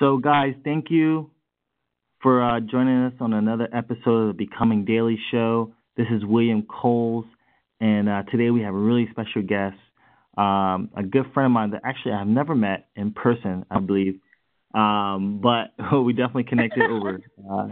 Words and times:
So, 0.00 0.18
guys, 0.18 0.54
thank 0.64 0.86
you 0.90 1.30
for 2.20 2.42
uh, 2.42 2.58
joining 2.58 3.04
us 3.04 3.12
on 3.20 3.32
another 3.32 3.68
episode 3.72 4.28
of 4.28 4.36
the 4.36 4.44
Becoming 4.44 4.84
Daily 4.84 5.16
Show. 5.30 5.72
This 5.96 6.08
is 6.10 6.24
William 6.24 6.66
Coles, 6.66 7.26
and 7.78 8.08
uh, 8.08 8.24
today 8.28 8.50
we 8.50 8.62
have 8.62 8.74
a 8.74 8.78
really 8.78 9.06
special 9.12 9.42
guest, 9.42 9.76
um, 10.36 10.90
a 10.96 11.04
good 11.08 11.26
friend 11.32 11.46
of 11.46 11.52
mine 11.52 11.70
that 11.70 11.82
actually 11.84 12.10
I've 12.10 12.26
never 12.26 12.56
met 12.56 12.88
in 12.96 13.12
person, 13.12 13.66
I 13.70 13.78
believe, 13.78 14.18
um, 14.74 15.40
but 15.40 15.72
we 16.02 16.12
definitely 16.12 16.44
connected 16.44 16.90
over 16.90 17.20
uh, 17.48 17.68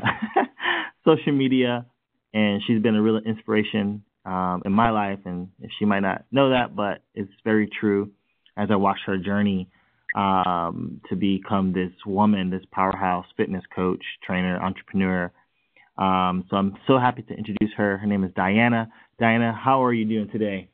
social 1.05 1.33
media, 1.33 1.87
and 2.33 2.63
she's 2.69 2.81
been 2.81 2.95
a 2.95 3.03
real 3.03 3.19
inspiration 3.19 4.05
um, 4.25 4.63
in 4.65 4.71
my 4.71 4.91
life, 4.91 5.19
and 5.25 5.49
she 5.77 5.87
might 5.87 6.01
not 6.01 6.25
know 6.31 6.51
that, 6.51 6.77
but 6.77 7.03
it's 7.17 7.33
very 7.43 7.69
true 7.81 8.13
as 8.57 8.69
I 8.71 8.77
watched 8.77 9.03
her 9.07 9.19
journey 9.19 9.69
um, 10.15 11.01
to 11.09 11.17
become 11.17 11.73
this 11.73 11.93
woman, 12.07 12.51
this 12.51 12.65
powerhouse 12.71 13.27
fitness 13.37 13.65
coach, 13.75 14.03
trainer, 14.25 14.61
entrepreneur. 14.63 15.33
Um, 15.99 16.45
so 16.49 16.57
I'm 16.57 16.77
so 16.87 16.99
happy 16.99 17.23
to 17.23 17.35
introduce 17.35 17.71
her. 17.77 17.99
Her 17.99 18.07
name 18.07 18.25
is 18.25 18.33
Diana. 18.35 18.89
Diana, 19.19 19.53
how 19.53 19.85
are 19.85 19.93
you 19.93 20.05
doing 20.05 20.29
today? 20.31 20.69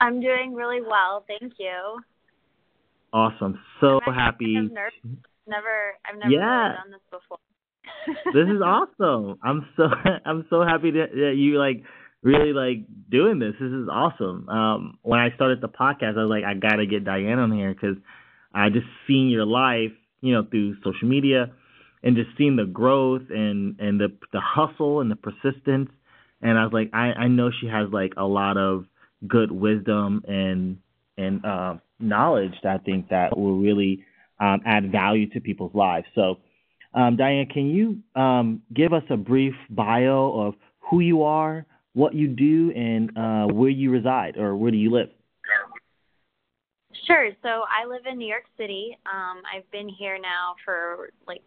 I'm 0.00 0.20
doing 0.20 0.54
really 0.54 0.82
well, 0.82 1.24
thank 1.26 1.54
you. 1.58 2.00
Awesome. 3.12 3.58
So 3.80 4.00
happy. 4.04 4.54
Never, 5.48 5.94
I've 6.04 6.18
never 6.18 6.30
yeah. 6.30 6.62
really 6.62 6.74
done 6.74 6.90
this 6.90 7.00
before. 7.10 7.38
this 8.34 8.54
is 8.54 8.60
awesome. 8.64 9.38
I'm 9.42 9.66
so 9.76 9.84
I'm 10.26 10.44
so 10.50 10.62
happy 10.62 10.90
that, 10.92 11.12
that 11.12 11.34
you 11.36 11.58
like 11.58 11.82
really 12.26 12.52
like 12.52 12.78
doing 13.08 13.38
this. 13.38 13.54
This 13.60 13.70
is 13.70 13.88
awesome. 13.90 14.48
Um, 14.48 14.98
when 15.02 15.20
I 15.20 15.34
started 15.36 15.60
the 15.60 15.68
podcast, 15.68 16.18
I 16.18 16.24
was 16.24 16.30
like, 16.30 16.44
I 16.44 16.54
gotta 16.54 16.84
get 16.84 17.04
Diane 17.04 17.38
on 17.38 17.52
here 17.52 17.72
because 17.72 17.96
I 18.52 18.68
just 18.68 18.86
seen 19.06 19.28
your 19.28 19.46
life, 19.46 19.92
you 20.20 20.34
know, 20.34 20.44
through 20.50 20.76
social 20.82 21.08
media, 21.08 21.52
and 22.02 22.16
just 22.16 22.30
seeing 22.36 22.56
the 22.56 22.64
growth 22.64 23.22
and 23.30 23.78
and 23.78 24.00
the 24.00 24.08
the 24.32 24.40
hustle 24.40 25.00
and 25.00 25.10
the 25.10 25.16
persistence. 25.16 25.90
And 26.42 26.58
I 26.58 26.64
was 26.64 26.72
like, 26.72 26.90
I 26.92 27.12
I 27.12 27.28
know 27.28 27.50
she 27.60 27.68
has 27.68 27.88
like 27.92 28.14
a 28.16 28.24
lot 28.24 28.56
of 28.56 28.86
good 29.26 29.52
wisdom 29.52 30.22
and 30.26 30.78
and 31.16 31.44
uh, 31.46 31.74
knowledge 32.00 32.54
that 32.64 32.80
I 32.80 32.84
think 32.84 33.08
that 33.10 33.38
will 33.38 33.58
really 33.58 34.04
um, 34.40 34.60
add 34.66 34.90
value 34.90 35.30
to 35.30 35.40
people's 35.40 35.74
lives. 35.74 36.06
So. 36.14 36.36
Um, 36.94 37.16
Diane, 37.16 37.46
can 37.52 37.66
you 37.66 37.98
um, 38.18 38.62
give 38.72 38.94
us 38.94 39.02
a 39.10 39.18
brief 39.18 39.52
bio 39.68 40.46
of 40.46 40.54
who 40.88 41.00
you 41.00 41.24
are, 41.24 41.66
what 41.96 42.14
you 42.14 42.28
do 42.28 42.70
and 42.76 43.10
uh, 43.16 43.46
where 43.54 43.70
you 43.70 43.90
reside 43.90 44.36
or 44.36 44.54
where 44.54 44.70
do 44.70 44.76
you 44.76 44.90
live? 44.90 45.08
Sure. 47.06 47.30
So 47.42 47.48
I 47.48 47.86
live 47.88 48.02
in 48.10 48.18
New 48.18 48.28
York 48.28 48.44
City. 48.58 48.98
Um, 49.06 49.40
I've 49.50 49.68
been 49.70 49.88
here 49.88 50.18
now 50.18 50.56
for 50.62 51.08
like 51.26 51.40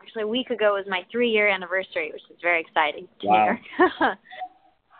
actually 0.00 0.22
a 0.22 0.28
week 0.28 0.50
ago 0.50 0.74
was 0.74 0.84
my 0.88 1.02
three 1.10 1.30
year 1.30 1.48
anniversary, 1.48 2.12
which 2.12 2.22
is 2.30 2.36
very 2.40 2.60
exciting 2.60 3.08
to 3.20 3.26
wow. 3.26 3.58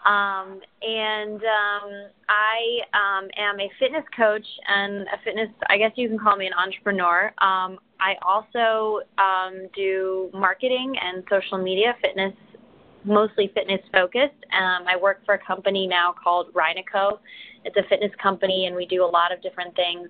um, 0.05 0.61
and 0.83 1.37
um, 1.37 2.11
I 2.29 2.81
um, 2.93 3.29
am 3.37 3.61
a 3.61 3.71
fitness 3.79 4.05
coach 4.17 4.47
and 4.67 5.03
a 5.03 5.23
fitness, 5.25 5.51
I 5.71 5.79
guess 5.79 5.93
you 5.95 6.09
can 6.09 6.19
call 6.19 6.37
me 6.37 6.47
an 6.47 6.53
entrepreneur. 6.55 7.27
Um, 7.39 7.79
I 8.01 8.15
also 8.27 9.03
um, 9.19 9.69
do 9.77 10.31
marketing 10.35 10.95
and 11.01 11.23
social 11.31 11.59
media, 11.59 11.95
fitness 12.03 12.35
mostly 13.07 13.51
fitness 13.55 13.81
focused. 13.93 14.45
Um, 14.53 14.87
I 14.87 14.97
work 15.01 15.25
for 15.25 15.35
a 15.35 15.39
company 15.39 15.87
now 15.87 16.13
called 16.13 16.53
Rhinico. 16.53 17.19
It's 17.65 17.77
a 17.77 17.83
fitness 17.89 18.13
company, 18.23 18.67
and 18.67 18.77
we 18.77 18.87
do 18.87 19.05
a 19.05 19.07
lot 19.07 19.33
of 19.33 19.43
different 19.43 19.75
things. 19.75 20.09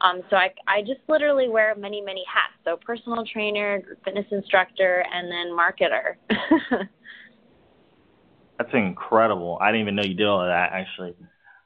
Um, 0.00 0.22
so 0.30 0.36
I, 0.36 0.52
I 0.66 0.80
just 0.82 1.00
literally 1.08 1.48
wear 1.48 1.74
many, 1.74 2.00
many 2.00 2.24
hats. 2.32 2.54
So 2.64 2.76
personal 2.84 3.24
trainer, 3.24 3.82
fitness 4.04 4.26
instructor, 4.30 5.04
and 5.12 5.30
then 5.30 5.56
marketer. 5.56 6.16
That's 8.58 8.74
incredible. 8.74 9.58
I 9.60 9.68
didn't 9.72 9.82
even 9.82 9.96
know 9.96 10.02
you 10.04 10.14
did 10.14 10.26
all 10.26 10.42
of 10.42 10.48
that 10.48 10.70
actually. 10.72 11.14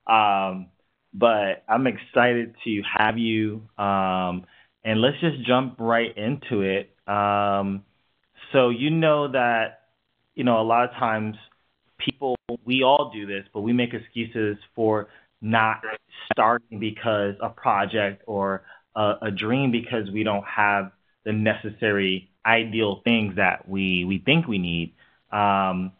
Um, 0.06 0.68
but 1.12 1.64
I'm 1.68 1.86
excited 1.86 2.54
to 2.64 2.82
have 2.98 3.18
you. 3.18 3.68
Um, 3.76 4.44
and 4.84 5.00
let's 5.00 5.18
just 5.20 5.42
jump 5.46 5.76
right 5.78 6.16
into 6.16 6.62
it. 6.62 6.94
Um, 7.08 7.84
so 8.52 8.68
you 8.68 8.90
know 8.90 9.32
that 9.32 9.80
you 10.36 10.44
know, 10.44 10.60
a 10.60 10.62
lot 10.62 10.84
of 10.84 10.90
times 10.92 11.36
people, 11.98 12.36
we 12.64 12.82
all 12.84 13.10
do 13.12 13.26
this, 13.26 13.44
but 13.52 13.62
we 13.62 13.72
make 13.72 13.94
excuses 13.94 14.58
for 14.74 15.08
not 15.40 15.82
starting 16.32 16.78
because 16.78 17.34
a 17.42 17.48
project 17.48 18.22
or 18.26 18.62
a, 18.94 19.14
a 19.22 19.30
dream 19.30 19.72
because 19.72 20.10
we 20.12 20.22
don't 20.22 20.44
have 20.44 20.92
the 21.24 21.32
necessary 21.32 22.30
ideal 22.46 23.00
things 23.02 23.36
that 23.36 23.68
we, 23.68 24.04
we 24.04 24.22
think 24.24 24.46
we 24.46 24.58
need. 24.58 24.94
Um, 25.32 25.92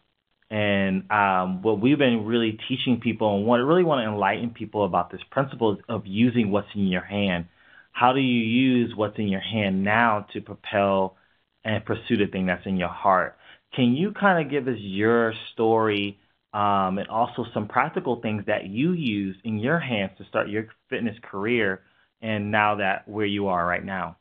and 0.49 1.11
um, 1.11 1.61
what 1.61 1.81
we've 1.81 1.97
been 1.97 2.25
really 2.25 2.57
teaching 2.69 3.01
people 3.01 3.35
and 3.37 3.45
what 3.45 3.59
I 3.59 3.63
really 3.63 3.83
want 3.83 4.05
to 4.05 4.11
enlighten 4.11 4.51
people 4.51 4.85
about 4.85 5.11
this 5.11 5.21
principle 5.29 5.77
of 5.89 6.03
using 6.05 6.51
what's 6.51 6.69
in 6.73 6.87
your 6.87 7.03
hand. 7.03 7.47
How 7.91 8.13
do 8.13 8.19
you 8.19 8.41
use 8.41 8.93
what's 8.95 9.17
in 9.17 9.27
your 9.27 9.41
hand 9.41 9.83
now 9.83 10.27
to 10.33 10.41
propel 10.41 11.17
and 11.65 11.83
pursue 11.83 12.17
the 12.17 12.27
thing 12.27 12.45
that's 12.45 12.65
in 12.65 12.77
your 12.77 12.87
heart? 12.89 13.36
Can 13.75 13.93
you 13.93 14.11
kind 14.11 14.43
of 14.43 14.51
give 14.51 14.67
us 14.67 14.79
your 14.79 15.33
story 15.53 16.19
um, 16.53 16.97
and 16.97 17.07
also 17.09 17.45
some 17.53 17.67
practical 17.67 18.21
things 18.21 18.43
that 18.47 18.67
you 18.67 18.93
use 18.93 19.35
in 19.43 19.59
your 19.59 19.79
hands 19.79 20.11
to 20.17 20.25
start 20.25 20.49
your 20.49 20.67
fitness 20.89 21.15
career 21.21 21.83
and 22.21 22.49
now 22.51 22.75
that 22.75 23.07
where 23.07 23.25
you 23.25 23.47
are 23.47 23.65
right 23.65 23.83
now? 23.83 24.17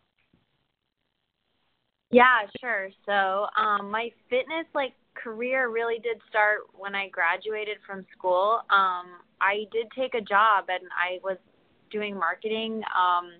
Yeah, 2.10 2.42
sure. 2.60 2.88
So 3.04 3.46
um, 3.60 3.90
my 3.90 4.10
fitness 4.30 4.66
like 4.74 4.92
career 5.14 5.70
really 5.70 5.98
did 5.98 6.20
start 6.28 6.60
when 6.72 6.94
I 6.94 7.08
graduated 7.08 7.78
from 7.86 8.06
school. 8.16 8.60
Um, 8.70 9.20
I 9.40 9.64
did 9.72 9.86
take 9.98 10.14
a 10.14 10.20
job 10.20 10.66
and 10.68 10.88
I 10.92 11.18
was 11.24 11.36
doing 11.90 12.16
marketing 12.16 12.82
um, 12.96 13.32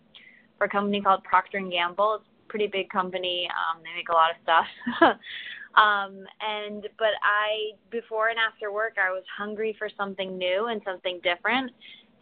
for 0.59 0.65
a 0.65 0.69
company 0.69 1.01
called 1.01 1.23
Procter 1.25 1.59
and 1.59 1.71
Gamble. 1.71 2.17
It's 2.17 2.25
a 2.47 2.49
pretty 2.49 2.67
big 2.67 2.89
company. 2.91 3.49
Um, 3.51 3.83
they 3.83 3.95
make 3.95 4.09
a 4.09 4.13
lot 4.13 4.31
of 4.31 4.37
stuff. 4.43 5.17
Um, 5.77 6.25
and 6.41 6.89
but 6.99 7.15
I 7.23 7.77
before 7.91 8.29
and 8.29 8.39
after 8.39 8.73
work 8.73 8.97
I 8.97 9.11
was 9.11 9.25
hungry 9.37 9.77
for 9.79 9.91
something 9.97 10.39
new 10.39 10.67
and 10.67 10.81
something 10.85 11.21
different. 11.23 11.71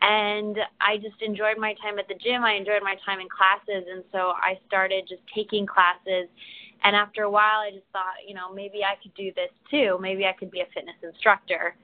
And 0.01 0.59
I 0.81 0.97
just 0.99 1.23
enjoyed 1.23 1.57
my 1.57 1.75
time 1.75 1.99
at 1.99 2.09
the 2.09 2.15
gym. 2.15 2.43
I 2.45 2.55
enjoyed 2.55 2.83
my 2.83 2.97
time 3.07 3.21
in 3.21 3.29
classes, 3.29 3.87
and 3.91 4.03
so 4.13 4.33
I 4.37 4.59
started 4.67 5.07
just 5.09 5.23
taking 5.35 5.67
classes. 5.67 6.29
And 6.83 6.95
after 6.95 7.23
a 7.23 7.31
while, 7.31 7.61
I 7.61 7.71
just 7.71 7.87
thought, 7.93 8.21
you 8.27 8.35
know, 8.35 8.53
maybe 8.53 8.83
I 8.85 8.97
could 9.03 9.15
do 9.15 9.33
this 9.35 9.51
too. 9.71 9.97
Maybe 10.01 10.27
I 10.27 10.33
could 10.33 10.51
be 10.51 10.61
a 10.61 10.67
fitness 10.75 10.97
instructor. 11.03 11.77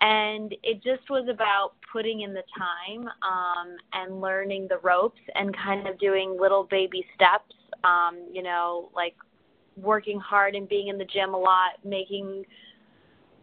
And 0.00 0.54
it 0.62 0.82
just 0.82 1.10
was 1.10 1.28
about 1.28 1.72
putting 1.92 2.20
in 2.20 2.32
the 2.32 2.44
time 2.56 3.08
um, 3.22 3.76
and 3.92 4.20
learning 4.20 4.68
the 4.68 4.78
ropes 4.78 5.20
and 5.34 5.54
kind 5.54 5.86
of 5.88 5.98
doing 5.98 6.38
little 6.40 6.64
baby 6.70 7.04
steps. 7.14 7.54
Um, 7.84 8.28
you 8.32 8.42
know, 8.42 8.90
like 8.94 9.14
working 9.82 10.20
hard 10.20 10.54
and 10.54 10.68
being 10.68 10.88
in 10.88 10.98
the 10.98 11.04
gym 11.04 11.34
a 11.34 11.38
lot, 11.38 11.72
making 11.84 12.44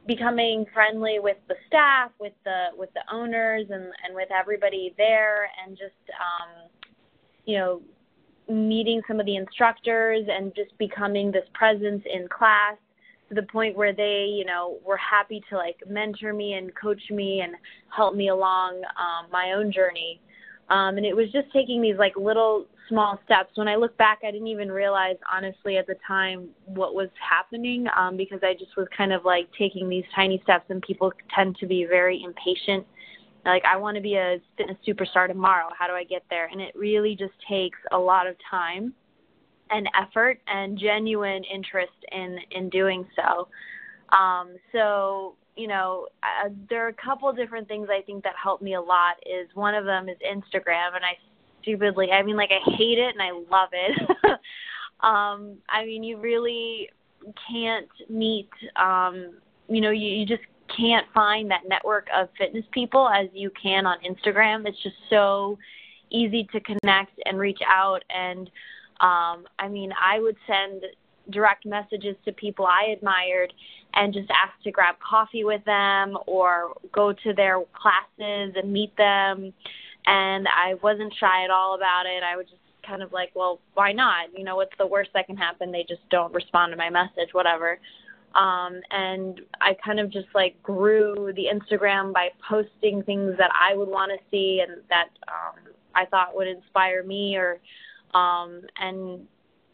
becoming 0.07 0.65
friendly 0.73 1.17
with 1.19 1.37
the 1.47 1.55
staff, 1.67 2.11
with 2.19 2.33
the 2.43 2.67
with 2.77 2.89
the 2.93 3.01
owners 3.13 3.65
and 3.69 3.85
and 4.05 4.13
with 4.13 4.29
everybody 4.31 4.93
there 4.97 5.49
and 5.65 5.77
just 5.77 5.93
um 6.19 6.69
you 7.45 7.57
know 7.57 7.81
meeting 8.49 9.01
some 9.07 9.19
of 9.19 9.25
the 9.25 9.35
instructors 9.35 10.25
and 10.29 10.53
just 10.55 10.77
becoming 10.77 11.31
this 11.31 11.45
presence 11.53 12.03
in 12.11 12.27
class 12.27 12.77
to 13.29 13.35
the 13.35 13.43
point 13.43 13.75
where 13.75 13.93
they, 13.93 14.25
you 14.29 14.45
know, 14.45 14.77
were 14.85 14.97
happy 14.97 15.43
to 15.49 15.57
like 15.57 15.77
mentor 15.87 16.33
me 16.33 16.53
and 16.53 16.71
coach 16.75 17.01
me 17.09 17.41
and 17.41 17.55
help 17.95 18.15
me 18.15 18.29
along 18.29 18.81
um, 18.99 19.29
my 19.31 19.53
own 19.53 19.71
journey. 19.71 20.21
Um, 20.69 20.97
and 20.97 21.05
it 21.05 21.15
was 21.15 21.31
just 21.31 21.51
taking 21.53 21.81
these 21.81 21.97
like 21.97 22.15
little 22.15 22.65
small 22.89 23.19
steps. 23.25 23.49
When 23.55 23.67
I 23.67 23.75
look 23.75 23.95
back, 23.97 24.19
I 24.27 24.31
didn't 24.31 24.47
even 24.47 24.71
realize, 24.71 25.15
honestly, 25.31 25.77
at 25.77 25.87
the 25.87 25.95
time 26.07 26.49
what 26.65 26.95
was 26.95 27.09
happening 27.19 27.87
um, 27.97 28.17
because 28.17 28.39
I 28.43 28.53
just 28.53 28.75
was 28.77 28.87
kind 28.95 29.13
of 29.13 29.25
like 29.25 29.47
taking 29.57 29.89
these 29.89 30.03
tiny 30.15 30.39
steps, 30.43 30.65
and 30.69 30.81
people 30.81 31.11
tend 31.35 31.57
to 31.57 31.67
be 31.67 31.85
very 31.85 32.23
impatient. 32.23 32.85
Like, 33.45 33.63
I 33.63 33.77
want 33.77 33.95
to 33.95 34.01
be 34.01 34.15
a 34.15 34.37
fitness 34.57 34.77
superstar 34.87 35.27
tomorrow. 35.27 35.69
How 35.77 35.87
do 35.87 35.93
I 35.93 36.03
get 36.03 36.23
there? 36.29 36.47
And 36.47 36.59
it 36.59 36.75
really 36.75 37.15
just 37.15 37.33
takes 37.47 37.77
a 37.91 37.97
lot 37.97 38.25
of 38.25 38.35
time 38.49 38.93
and 39.69 39.87
effort 39.99 40.39
and 40.47 40.77
genuine 40.77 41.43
interest 41.43 41.93
in 42.11 42.37
in 42.51 42.69
doing 42.69 43.05
so. 43.15 43.47
Um, 44.09 44.55
so 44.71 45.35
you 45.55 45.67
know, 45.67 46.07
uh, 46.21 46.49
there 46.69 46.85
are 46.85 46.89
a 46.89 46.93
couple 46.93 47.31
different 47.31 47.67
things 47.67 47.87
I 47.89 48.01
think 48.01 48.23
that 48.23 48.33
helped 48.41 48.61
me 48.61 48.75
a 48.75 48.81
lot. 48.81 49.15
Is 49.25 49.47
one 49.53 49.73
of 49.73 49.85
them 49.85 50.09
is 50.09 50.17
Instagram, 50.17 50.95
and 50.95 51.05
I 51.05 51.17
stupidly. 51.61 52.11
I 52.11 52.21
mean, 52.23 52.35
like 52.35 52.51
I 52.51 52.59
hate 52.77 52.99
it 52.99 53.15
and 53.17 53.21
I 53.21 53.31
love 53.31 53.69
it. 53.71 54.09
um, 54.99 55.57
I 55.69 55.85
mean, 55.85 56.03
you 56.03 56.17
really 56.17 56.89
can't 57.49 57.89
meet. 58.09 58.49
Um, 58.75 59.35
you 59.67 59.81
know, 59.81 59.91
you, 59.91 60.07
you 60.07 60.25
just 60.25 60.43
can't 60.75 61.07
find 61.13 61.49
that 61.51 61.61
network 61.67 62.07
of 62.13 62.29
fitness 62.37 62.65
people 62.71 63.09
as 63.09 63.27
you 63.33 63.49
can 63.61 63.85
on 63.85 63.97
Instagram. 63.99 64.67
It's 64.67 64.81
just 64.83 64.95
so 65.09 65.57
easy 66.11 66.47
to 66.51 66.59
connect 66.59 67.19
and 67.25 67.39
reach 67.39 67.59
out 67.67 68.03
and 68.09 68.49
Um, 69.01 69.45
I 69.59 69.67
mean, 69.67 69.91
I 69.99 70.19
would 70.19 70.37
send 70.47 70.85
direct 71.29 71.65
messages 71.65 72.15
to 72.23 72.31
people 72.31 72.65
I 72.65 72.93
admired 72.95 73.51
and 73.95 74.13
just 74.13 74.29
ask 74.29 74.51
to 74.63 74.71
grab 74.71 74.95
coffee 74.99 75.43
with 75.43 75.63
them 75.65 76.17
or 76.27 76.73
go 76.91 77.13
to 77.13 77.33
their 77.33 77.61
classes 77.73 78.53
and 78.55 78.71
meet 78.71 78.95
them. 78.97 79.53
And 80.05 80.47
I 80.47 80.75
wasn't 80.83 81.13
shy 81.19 81.43
at 81.43 81.49
all 81.49 81.75
about 81.75 82.05
it. 82.05 82.21
I 82.21 82.35
was 82.35 82.45
just 82.45 82.61
kind 82.85 83.01
of 83.01 83.11
like, 83.11 83.31
well, 83.33 83.59
why 83.73 83.91
not? 83.91 84.27
You 84.37 84.43
know, 84.43 84.57
what's 84.57 84.77
the 84.77 84.85
worst 84.85 85.11
that 85.13 85.27
can 85.27 85.37
happen? 85.37 85.71
They 85.71 85.85
just 85.87 86.07
don't 86.09 86.33
respond 86.33 86.71
to 86.73 86.77
my 86.77 86.89
message, 86.89 87.33
whatever. 87.33 87.79
Um, 88.35 88.81
and 88.91 89.41
I 89.61 89.75
kind 89.83 89.99
of 89.99 90.11
just 90.11 90.27
like 90.35 90.61
grew 90.61 91.31
the 91.35 91.45
Instagram 91.45 92.13
by 92.13 92.29
posting 92.47 93.01
things 93.03 93.35
that 93.37 93.49
I 93.59 93.75
would 93.75 93.87
want 93.87 94.11
to 94.11 94.17
see 94.29 94.61
and 94.61 94.81
that 94.89 95.07
um, 95.29 95.73
I 95.95 96.05
thought 96.05 96.35
would 96.35 96.47
inspire 96.47 97.01
me 97.01 97.37
or 97.37 97.59
um, 98.13 98.61
and 98.77 99.21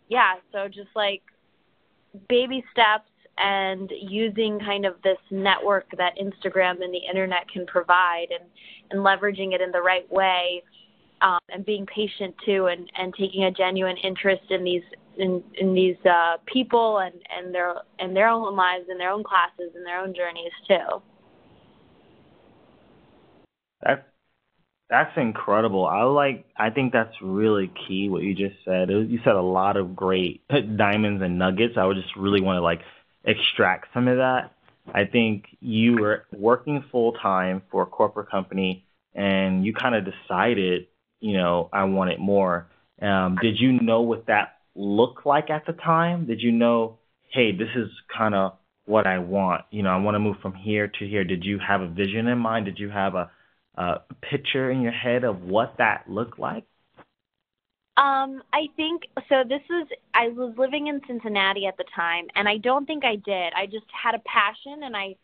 yeah, 0.09 0.35
so 0.51 0.67
just 0.67 0.89
like 0.95 1.21
baby 2.29 2.63
steps 2.71 3.09
and 3.41 3.91
using 3.99 4.59
kind 4.59 4.85
of 4.85 4.95
this 5.03 5.17
network 5.31 5.85
that 5.97 6.13
Instagram 6.21 6.83
and 6.83 6.93
the 6.93 7.01
internet 7.09 7.49
can 7.51 7.65
provide 7.65 8.27
and, 8.29 8.47
and 8.91 9.01
leveraging 9.01 9.53
it 9.53 9.61
in 9.61 9.71
the 9.71 9.81
right 9.81 10.09
way 10.11 10.63
um, 11.21 11.39
and 11.49 11.65
being 11.65 11.85
patient 11.85 12.35
too 12.45 12.67
and, 12.67 12.89
and 12.97 13.13
taking 13.17 13.45
a 13.45 13.51
genuine 13.51 13.97
interest 13.97 14.43
in 14.49 14.63
these 14.63 14.83
in, 15.17 15.43
in 15.59 15.73
these 15.73 15.97
uh, 16.05 16.38
people 16.45 16.99
and, 16.99 17.15
and 17.35 17.53
their 17.53 17.75
and 17.99 18.15
their 18.15 18.29
own 18.29 18.55
lives 18.55 18.85
and 18.89 18.99
their 18.99 19.11
own 19.11 19.23
classes 19.23 19.73
and 19.75 19.85
their 19.85 19.99
own 19.99 20.13
journeys 20.13 20.51
too. 20.67 21.01
That's 23.83 24.03
that's 24.89 25.11
incredible. 25.17 25.85
I 25.85 26.03
like. 26.03 26.45
I 26.57 26.69
think 26.69 26.93
that's 26.93 27.15
really 27.21 27.71
key. 27.88 28.09
What 28.09 28.23
you 28.23 28.35
just 28.35 28.55
said. 28.65 28.89
You 28.89 29.19
said 29.23 29.35
a 29.35 29.41
lot 29.41 29.77
of 29.77 29.95
great 29.95 30.41
diamonds 30.77 31.23
and 31.23 31.39
nuggets. 31.39 31.75
I 31.77 31.85
would 31.85 31.97
just 31.97 32.15
really 32.15 32.41
want 32.41 32.57
to 32.57 32.61
like 32.61 32.81
extract 33.23 33.88
some 33.94 34.07
of 34.07 34.18
that. 34.18 34.51
I 34.94 35.06
think 35.06 35.45
you 35.59 35.97
were 36.00 36.25
working 36.31 36.83
full 36.91 37.13
time 37.13 37.62
for 37.71 37.83
a 37.83 37.85
corporate 37.85 38.29
company, 38.29 38.85
and 39.13 39.65
you 39.65 39.73
kind 39.73 39.95
of 39.95 40.06
decided, 40.06 40.88
you 41.19 41.38
know, 41.38 41.69
I 41.71 41.83
wanted 41.83 42.19
more. 42.19 42.68
Um, 43.01 43.38
did 43.41 43.59
you 43.59 43.79
know 43.79 44.01
what 44.01 44.27
that 44.27 44.57
looked 44.75 45.25
like 45.25 45.50
at 45.50 45.65
the 45.65 45.73
time? 45.73 46.25
Did 46.25 46.41
you 46.41 46.51
know, 46.51 47.00
hey, 47.31 47.51
this 47.51 47.69
is 47.75 47.89
kind 48.15 48.35
of 48.35 48.53
what 48.85 49.06
I 49.07 49.19
want? 49.19 49.65
You 49.71 49.83
know, 49.83 49.89
I 49.89 49.97
want 49.97 50.15
to 50.15 50.19
move 50.19 50.38
from 50.41 50.53
here 50.53 50.88
to 50.88 51.07
here. 51.07 51.24
Did 51.24 51.44
you 51.44 51.59
have 51.65 51.81
a 51.81 51.88
vision 51.88 52.27
in 52.27 52.39
mind? 52.39 52.65
Did 52.65 52.79
you 52.79 52.89
have 52.89 53.15
a 53.15 53.31
uh, 53.77 53.95
picture 54.29 54.69
in 54.71 54.81
your 54.81 54.91
head 54.91 55.24
of 55.24 55.44
what 55.44 55.75
that 55.77 56.06
looked 56.09 56.39
like? 56.39 56.65
Um, 57.97 58.41
I 58.53 58.67
think 58.77 59.03
so. 59.27 59.43
This 59.47 59.61
was 59.69 59.88
I 60.13 60.29
was 60.29 60.53
living 60.57 60.88
in 60.88 61.01
Cincinnati 61.07 61.65
at 61.67 61.77
the 61.77 61.83
time, 61.93 62.27
and 62.35 62.47
I 62.47 62.57
don't 62.57 62.85
think 62.85 63.03
I 63.03 63.15
did. 63.17 63.53
I 63.53 63.65
just 63.65 63.85
had 63.91 64.15
a 64.15 64.19
passion, 64.19 64.83
and 64.83 64.95
I 64.95 65.15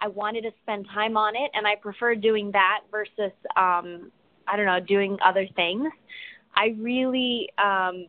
I 0.00 0.08
wanted 0.08 0.42
to 0.42 0.50
spend 0.62 0.86
time 0.92 1.16
on 1.16 1.36
it, 1.36 1.50
and 1.52 1.66
I 1.66 1.76
prefer 1.76 2.14
doing 2.14 2.50
that 2.52 2.80
versus 2.90 3.32
um, 3.56 4.10
I 4.48 4.56
don't 4.56 4.66
know 4.66 4.80
doing 4.80 5.18
other 5.24 5.46
things. 5.54 5.92
I 6.56 6.74
really 6.78 7.50
um, 7.62 8.06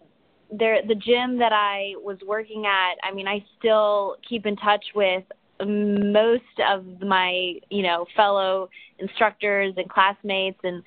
there 0.49 0.81
the 0.87 0.95
gym 0.95 1.37
that 1.39 1.51
I 1.51 1.93
was 1.97 2.17
working 2.25 2.65
at. 2.65 2.95
I 3.03 3.13
mean, 3.13 3.27
I 3.27 3.43
still 3.59 4.15
keep 4.27 4.45
in 4.45 4.55
touch 4.55 4.85
with 4.95 5.23
most 5.65 6.43
of 6.69 6.85
my 7.01 7.55
you 7.69 7.83
know 7.83 8.05
fellow 8.15 8.69
instructors 8.99 9.73
and 9.75 9.89
classmates 9.89 10.59
and 10.63 10.83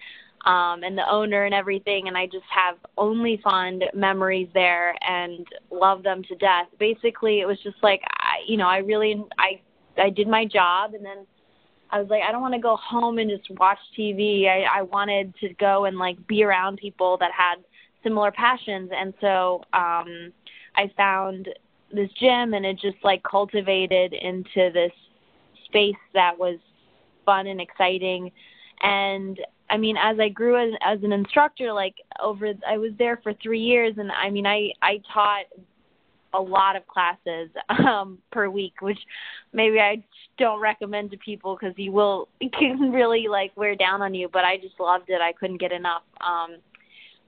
um 0.48 0.82
and 0.82 0.96
the 0.96 1.08
owner 1.08 1.44
and 1.44 1.54
everything 1.54 2.08
and 2.08 2.16
I 2.16 2.26
just 2.26 2.46
have 2.50 2.76
only 2.96 3.38
fond 3.44 3.84
memories 3.94 4.48
there 4.54 4.94
and 5.06 5.46
love 5.70 6.02
them 6.02 6.22
to 6.24 6.34
death. 6.36 6.66
Basically 6.78 7.40
it 7.40 7.46
was 7.46 7.58
just 7.62 7.76
like 7.82 8.00
I 8.18 8.38
you 8.48 8.56
know, 8.56 8.66
I 8.66 8.78
really 8.78 9.22
I 9.38 9.60
I 9.98 10.10
did 10.10 10.26
my 10.26 10.44
job 10.44 10.94
and 10.94 11.04
then 11.04 11.26
I 11.90 12.00
was 12.00 12.08
like 12.08 12.22
I 12.26 12.32
don't 12.32 12.40
want 12.40 12.54
to 12.54 12.60
go 12.60 12.76
home 12.76 13.18
and 13.18 13.30
just 13.30 13.48
watch 13.60 13.78
TV. 13.96 14.48
I 14.48 14.78
I 14.78 14.82
wanted 14.82 15.34
to 15.40 15.52
go 15.54 15.84
and 15.84 15.98
like 15.98 16.26
be 16.26 16.42
around 16.42 16.78
people 16.78 17.18
that 17.18 17.30
had 17.32 17.56
similar 18.02 18.32
passions 18.32 18.90
and 18.96 19.12
so 19.20 19.62
um 19.74 20.32
I 20.74 20.90
found 20.96 21.48
this 21.92 22.10
gym 22.18 22.54
and 22.54 22.64
it 22.64 22.78
just 22.80 22.98
like 23.02 23.22
cultivated 23.22 24.14
into 24.14 24.70
this 24.72 24.92
space 25.66 25.96
that 26.14 26.38
was 26.38 26.58
fun 27.26 27.46
and 27.46 27.60
exciting 27.60 28.30
and 28.80 29.38
I 29.70 29.76
mean 29.76 29.96
as 29.96 30.18
I 30.18 30.28
grew 30.28 30.56
as 30.56 30.72
as 30.82 31.02
an 31.02 31.12
instructor 31.12 31.72
like 31.72 31.94
over 32.20 32.52
I 32.66 32.78
was 32.78 32.92
there 32.98 33.18
for 33.22 33.32
3 33.34 33.60
years 33.60 33.94
and 33.98 34.10
I 34.12 34.30
mean 34.30 34.46
I 34.46 34.72
I 34.82 35.00
taught 35.12 35.44
a 36.34 36.40
lot 36.40 36.76
of 36.76 36.86
classes 36.86 37.50
um 37.68 38.18
per 38.30 38.48
week 38.48 38.74
which 38.80 38.98
maybe 39.52 39.80
I 39.80 40.02
don't 40.38 40.60
recommend 40.60 41.10
to 41.12 41.16
people 41.18 41.56
cuz 41.56 41.74
you 41.76 41.92
will 41.92 42.28
it 42.40 42.52
can 42.52 42.92
really 42.92 43.28
like 43.28 43.52
wear 43.56 43.74
down 43.74 44.02
on 44.02 44.14
you 44.14 44.28
but 44.28 44.44
I 44.44 44.56
just 44.56 44.78
loved 44.78 45.10
it 45.10 45.20
I 45.20 45.32
couldn't 45.32 45.58
get 45.58 45.72
enough 45.72 46.04
um 46.20 46.56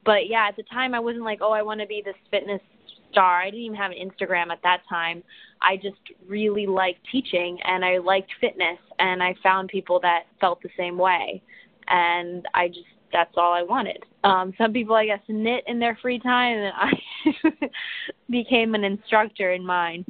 but 0.04 0.28
yeah 0.28 0.48
at 0.48 0.56
the 0.56 0.64
time 0.64 0.94
I 0.94 1.00
wasn't 1.00 1.24
like 1.24 1.40
oh 1.42 1.52
I 1.52 1.62
want 1.62 1.80
to 1.80 1.86
be 1.86 2.02
this 2.02 2.16
fitness 2.30 2.62
star. 3.10 3.40
I 3.40 3.46
didn't 3.46 3.60
even 3.60 3.76
have 3.76 3.92
an 3.92 3.98
Instagram 3.98 4.50
at 4.50 4.62
that 4.62 4.82
time. 4.88 5.22
I 5.62 5.76
just 5.76 6.00
really 6.26 6.66
liked 6.66 7.00
teaching 7.10 7.58
and 7.64 7.84
I 7.84 7.98
liked 7.98 8.30
fitness 8.40 8.78
and 8.98 9.22
I 9.22 9.34
found 9.42 9.68
people 9.68 10.00
that 10.00 10.24
felt 10.40 10.62
the 10.62 10.70
same 10.76 10.96
way. 10.96 11.42
And 11.90 12.46
I 12.54 12.68
just 12.68 12.80
that's 13.12 13.34
all 13.36 13.52
I 13.52 13.62
wanted. 13.62 14.02
Um 14.24 14.54
some 14.56 14.72
people 14.72 14.94
I 14.94 15.06
guess 15.06 15.20
knit 15.28 15.64
in 15.66 15.78
their 15.78 15.98
free 16.00 16.18
time 16.18 16.58
and 16.58 16.72
I 16.76 17.68
became 18.30 18.74
an 18.74 18.84
instructor 18.84 19.52
in 19.52 19.66
mine. 19.66 20.04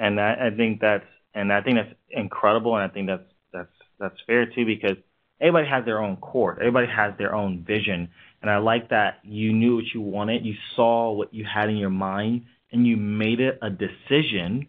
And 0.00 0.18
that 0.18 0.38
I 0.40 0.50
think 0.54 0.80
that's 0.80 1.06
and 1.34 1.52
I 1.52 1.62
think 1.62 1.76
that's 1.76 1.94
incredible 2.10 2.76
and 2.76 2.90
I 2.90 2.92
think 2.92 3.06
that's 3.06 3.22
that's 3.52 3.72
that's 3.98 4.16
fair 4.26 4.46
too 4.46 4.66
because 4.66 4.96
everybody 5.40 5.68
has 5.68 5.84
their 5.84 6.02
own 6.02 6.16
course. 6.16 6.58
Everybody 6.60 6.88
has 6.88 7.14
their 7.18 7.34
own 7.34 7.64
vision 7.64 8.08
and 8.42 8.50
I 8.50 8.58
like 8.58 8.90
that 8.90 9.18
you 9.24 9.52
knew 9.52 9.76
what 9.76 9.84
you 9.92 10.00
wanted, 10.00 10.44
you 10.44 10.54
saw 10.76 11.12
what 11.12 11.34
you 11.34 11.44
had 11.44 11.70
in 11.70 11.76
your 11.76 11.90
mind, 11.90 12.44
and 12.70 12.86
you 12.86 12.96
made 12.96 13.40
it 13.40 13.58
a 13.62 13.70
decision. 13.70 14.68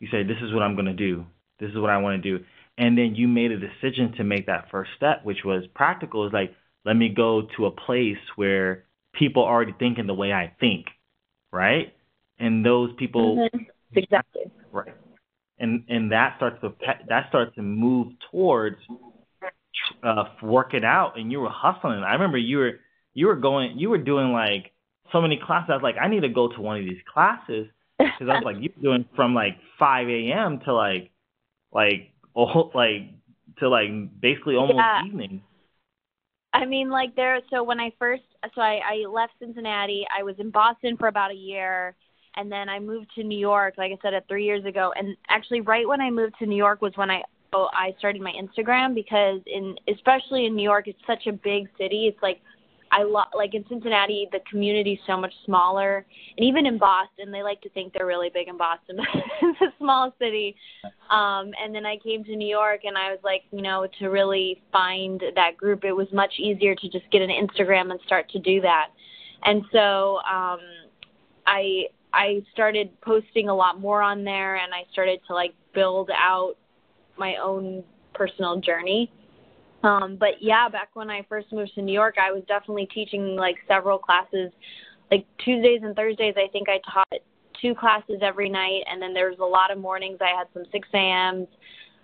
You 0.00 0.08
said, 0.10 0.26
This 0.26 0.38
is 0.42 0.52
what 0.52 0.62
I'm 0.62 0.74
going 0.74 0.86
to 0.86 0.92
do. 0.92 1.24
This 1.60 1.70
is 1.70 1.78
what 1.78 1.90
I 1.90 1.98
want 1.98 2.22
to 2.22 2.38
do. 2.38 2.44
And 2.76 2.98
then 2.98 3.14
you 3.14 3.28
made 3.28 3.52
a 3.52 3.58
decision 3.58 4.14
to 4.16 4.24
make 4.24 4.46
that 4.46 4.70
first 4.70 4.90
step, 4.96 5.24
which 5.24 5.44
was 5.44 5.64
practical. 5.74 6.26
Is 6.26 6.32
like, 6.32 6.54
let 6.84 6.94
me 6.94 7.08
go 7.08 7.42
to 7.56 7.66
a 7.66 7.70
place 7.70 8.18
where 8.36 8.84
people 9.12 9.44
are 9.44 9.54
already 9.54 9.74
thinking 9.78 10.06
the 10.06 10.14
way 10.14 10.32
I 10.32 10.52
think, 10.58 10.86
right? 11.52 11.94
And 12.38 12.66
those 12.66 12.90
people 12.98 13.36
mm-hmm. 13.36 13.64
exactly 13.94 14.42
right, 14.72 14.94
and 15.58 15.84
and 15.88 16.10
that 16.10 16.34
starts 16.36 16.60
to 16.62 16.74
that 17.08 17.28
starts 17.28 17.54
to 17.54 17.62
move 17.62 18.08
towards 18.32 18.76
uh, 20.02 20.24
working 20.42 20.84
out, 20.84 21.16
and 21.16 21.30
you 21.30 21.40
were 21.40 21.50
hustling. 21.50 22.02
I 22.02 22.14
remember 22.14 22.38
you 22.38 22.58
were 22.58 22.72
you 23.14 23.28
were 23.28 23.36
going, 23.36 23.78
you 23.78 23.90
were 23.90 23.98
doing 23.98 24.32
like 24.32 24.72
so 25.12 25.22
many 25.22 25.40
classes. 25.42 25.70
I 25.70 25.74
was 25.74 25.82
like, 25.82 25.96
I 26.00 26.08
need 26.08 26.20
to 26.20 26.28
go 26.28 26.48
to 26.48 26.60
one 26.60 26.78
of 26.78 26.84
these 26.84 27.00
classes 27.12 27.68
because 27.98 28.28
I 28.28 28.34
was 28.34 28.42
like, 28.44 28.56
you're 28.60 28.82
doing 28.82 29.06
from 29.16 29.34
like 29.34 29.56
5 29.78 30.08
a.m. 30.08 30.60
to 30.66 30.74
like, 30.74 31.10
like, 31.72 32.12
oh, 32.36 32.70
like 32.74 33.10
to 33.58 33.68
like 33.68 33.88
basically 34.20 34.56
almost 34.56 34.76
yeah. 34.76 35.04
evening. 35.04 35.42
I 36.52 36.66
mean, 36.66 36.88
like 36.88 37.16
there. 37.16 37.40
So 37.50 37.64
when 37.64 37.80
I 37.80 37.92
first, 37.98 38.22
so 38.54 38.60
I, 38.60 38.80
I 38.84 39.08
left 39.08 39.32
Cincinnati. 39.40 40.06
I 40.16 40.22
was 40.22 40.36
in 40.38 40.50
Boston 40.50 40.96
for 40.96 41.08
about 41.08 41.32
a 41.32 41.36
year, 41.36 41.96
and 42.36 42.50
then 42.50 42.68
I 42.68 42.78
moved 42.78 43.08
to 43.16 43.24
New 43.24 43.38
York. 43.38 43.74
Like 43.76 43.90
I 43.90 43.98
said, 44.02 44.14
at 44.14 44.28
three 44.28 44.44
years 44.44 44.64
ago. 44.64 44.92
And 44.96 45.16
actually, 45.28 45.62
right 45.62 45.86
when 45.86 46.00
I 46.00 46.10
moved 46.10 46.34
to 46.38 46.46
New 46.46 46.56
York 46.56 46.80
was 46.80 46.92
when 46.94 47.10
I 47.10 47.22
oh, 47.52 47.68
I 47.72 47.94
started 47.98 48.22
my 48.22 48.32
Instagram 48.32 48.94
because 48.94 49.40
in 49.46 49.76
especially 49.92 50.46
in 50.46 50.54
New 50.54 50.62
York, 50.62 50.86
it's 50.86 50.98
such 51.06 51.26
a 51.26 51.32
big 51.32 51.68
city. 51.76 52.06
It's 52.06 52.22
like 52.22 52.40
I 52.94 53.02
love 53.02 53.26
like 53.34 53.54
in 53.54 53.64
Cincinnati, 53.68 54.28
the 54.30 54.38
community's 54.48 55.00
so 55.04 55.16
much 55.16 55.32
smaller, 55.44 56.06
and 56.36 56.46
even 56.46 56.64
in 56.64 56.78
Boston, 56.78 57.32
they 57.32 57.42
like 57.42 57.60
to 57.62 57.68
think 57.70 57.92
they're 57.92 58.06
really 58.06 58.30
big 58.32 58.46
in 58.46 58.56
Boston. 58.56 58.98
but 59.14 59.22
it's 59.42 59.60
a 59.60 59.74
small 59.78 60.14
city. 60.20 60.54
Um, 61.10 61.50
and 61.60 61.74
then 61.74 61.84
I 61.84 61.96
came 61.96 62.22
to 62.22 62.36
New 62.36 62.46
York, 62.46 62.82
and 62.84 62.96
I 62.96 63.10
was 63.10 63.18
like, 63.24 63.42
you 63.50 63.62
know, 63.62 63.88
to 63.98 64.06
really 64.06 64.62
find 64.70 65.20
that 65.34 65.56
group, 65.56 65.84
it 65.84 65.92
was 65.92 66.06
much 66.12 66.34
easier 66.38 66.76
to 66.76 66.88
just 66.88 67.10
get 67.10 67.20
an 67.20 67.30
Instagram 67.30 67.90
and 67.90 67.98
start 68.06 68.30
to 68.30 68.38
do 68.38 68.60
that. 68.60 68.90
And 69.44 69.62
so 69.72 70.18
um, 70.18 70.60
I 71.46 71.86
I 72.12 72.44
started 72.52 72.90
posting 73.00 73.48
a 73.48 73.54
lot 73.54 73.80
more 73.80 74.02
on 74.02 74.22
there, 74.22 74.54
and 74.54 74.72
I 74.72 74.84
started 74.92 75.18
to 75.26 75.34
like 75.34 75.52
build 75.74 76.10
out 76.16 76.54
my 77.18 77.36
own 77.42 77.82
personal 78.14 78.60
journey. 78.60 79.10
Um, 79.84 80.16
but 80.16 80.40
yeah, 80.40 80.68
back 80.68 80.88
when 80.94 81.10
I 81.10 81.26
first 81.28 81.52
moved 81.52 81.74
to 81.74 81.82
New 81.82 81.92
York, 81.92 82.16
I 82.18 82.32
was 82.32 82.42
definitely 82.48 82.86
teaching 82.86 83.36
like 83.36 83.56
several 83.68 83.98
classes, 83.98 84.50
like 85.10 85.26
Tuesdays 85.38 85.82
and 85.82 85.94
Thursdays. 85.94 86.34
I 86.38 86.48
think 86.48 86.68
I 86.70 86.80
taught 86.90 87.20
two 87.60 87.74
classes 87.74 88.20
every 88.22 88.48
night, 88.48 88.82
and 88.90 89.00
then 89.00 89.12
there 89.12 89.28
was 89.28 89.38
a 89.40 89.44
lot 89.44 89.70
of 89.70 89.78
mornings. 89.78 90.18
I 90.22 90.36
had 90.36 90.46
some 90.54 90.64
6 90.72 90.88
a.m.s. 90.94 91.48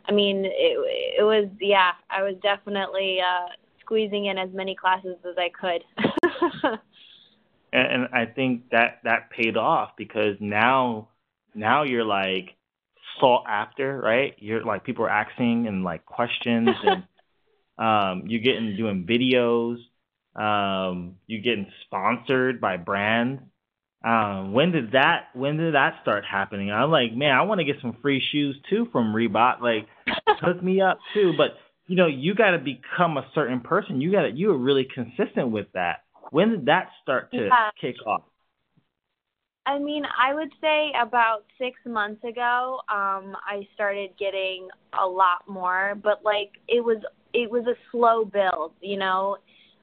I 0.07 0.13
mean, 0.13 0.45
it, 0.45 1.21
it 1.21 1.25
was 1.25 1.49
yeah, 1.59 1.93
I 2.11 2.23
was 2.23 2.35
definitely 2.43 3.19
uh, 3.21 3.49
squeezing 3.81 4.27
in 4.27 4.37
as 4.37 4.51
many 4.53 4.75
classes 4.75 5.17
as 5.25 5.37
I 5.39 5.49
could. 5.49 5.83
and, 7.73 7.93
and 7.93 8.09
I 8.13 8.27
think 8.27 8.69
that 8.71 9.01
that 9.05 9.31
paid 9.31 9.57
off 9.57 9.93
because 9.97 10.37
now 10.39 11.09
now 11.55 11.83
you're 11.85 12.05
like 12.05 12.57
sought 13.19 13.45
after, 13.49 14.01
right? 14.01 14.35
You're 14.39 14.65
like 14.65 14.85
people 14.85 15.05
are 15.05 15.11
asking 15.11 15.67
and 15.67 15.83
like 15.83 16.05
questions 16.05 16.69
and 16.85 17.05
um, 17.81 18.25
you're 18.27 18.43
getting 18.43 18.77
doing 18.77 19.07
videos. 19.09 19.79
Um, 20.41 21.17
you're 21.27 21.43
getting 21.43 21.67
sponsored 21.87 22.61
by 22.61 22.77
brands. 22.77 23.43
Um, 24.05 24.53
when 24.53 24.73
did 24.73 24.93
that 24.93 25.29
when 25.35 25.57
did 25.57 25.75
that 25.75 25.99
start 26.03 26.25
happening? 26.31 26.71
I'm 26.71 26.91
like, 26.91 27.13
man, 27.15 27.33
I 27.33 27.43
want 27.43 27.59
to 27.61 27.65
get 27.65 27.77
some 27.83 27.97
free 28.01 28.23
shoes 28.33 28.57
too 28.71 28.89
from 28.93 29.15
Reebok. 29.15 29.61
Like, 29.61 29.89
hook 30.41 30.63
me 30.63 30.81
up 30.81 30.99
too. 31.15 31.33
But 31.37 31.57
you 31.87 31.97
know, 31.97 32.07
you 32.07 32.35
got 32.35 32.53
to 32.53 32.59
become 32.59 33.17
a 33.17 33.27
certain 33.35 33.61
person. 33.61 34.01
You 34.01 34.13
got 34.13 34.23
to 34.23 34.31
you 34.31 34.49
were 34.49 34.59
really 34.59 34.87
consistent 34.95 35.51
with 35.51 35.67
that. 35.75 36.05
When 36.31 36.51
did 36.51 36.67
that 36.67 36.91
start 37.03 37.33
to 37.33 37.49
Yeah. 37.49 37.71
kick 37.81 37.97
off? 38.07 38.23
I 39.67 39.79
mean, 39.79 40.05
I 40.05 40.35
would 40.35 40.53
say 40.61 40.93
about 41.01 41.45
six 41.59 41.79
months 41.85 42.25
ago, 42.25 42.81
um, 42.89 43.37
I 43.47 43.69
started 43.75 44.11
getting 44.19 44.69
a 44.99 45.07
lot 45.07 45.47
more, 45.47 45.95
but 46.03 46.25
like 46.25 46.53
it 46.67 46.83
was 46.83 46.99
it 47.33 47.51
was 47.51 47.67
a 47.67 47.75
slow 47.91 48.25
build, 48.25 48.73
you 48.81 48.99
know. 48.99 49.37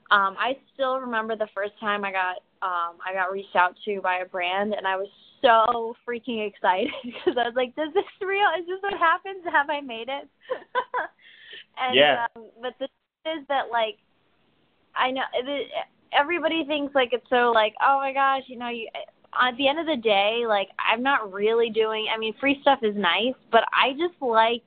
Um, 0.09 0.35
I 0.39 0.57
still 0.73 0.99
remember 0.99 1.35
the 1.35 1.49
first 1.53 1.73
time 1.79 2.05
I 2.05 2.11
got 2.11 2.37
um, 2.61 2.97
I 3.05 3.13
got 3.13 3.31
reached 3.31 3.55
out 3.55 3.75
to 3.85 4.01
by 4.01 4.17
a 4.17 4.25
brand, 4.25 4.73
and 4.73 4.87
I 4.87 4.95
was 4.95 5.07
so 5.41 5.95
freaking 6.07 6.47
excited 6.47 6.91
because 7.03 7.37
I 7.37 7.47
was 7.47 7.53
like, 7.55 7.69
"Is 7.69 7.93
this 7.93 8.03
real? 8.21 8.47
Is 8.59 8.65
this 8.67 8.81
what 8.81 8.97
happens? 8.99 9.43
Have 9.51 9.69
I 9.69 9.81
made 9.81 10.09
it?" 10.09 10.27
and 11.77 11.95
Yeah. 11.95 12.25
um, 12.35 12.45
but 12.61 12.73
the 12.79 12.87
thing 13.23 13.39
is 13.41 13.47
that 13.47 13.69
like 13.71 13.97
I 14.95 15.11
know 15.11 15.21
the, 15.43 15.63
everybody 16.13 16.63
thinks 16.65 16.95
like 16.95 17.09
it's 17.11 17.29
so 17.29 17.51
like, 17.53 17.73
oh 17.81 17.99
my 17.99 18.13
gosh, 18.13 18.43
you 18.47 18.57
know, 18.57 18.69
you 18.69 18.87
at 19.39 19.55
the 19.57 19.67
end 19.67 19.79
of 19.79 19.85
the 19.85 20.01
day, 20.01 20.43
like 20.47 20.69
I'm 20.79 21.03
not 21.03 21.31
really 21.31 21.69
doing. 21.69 22.07
I 22.13 22.17
mean, 22.17 22.33
free 22.39 22.59
stuff 22.61 22.79
is 22.81 22.95
nice, 22.95 23.35
but 23.51 23.63
I 23.73 23.91
just 23.91 24.19
like 24.21 24.63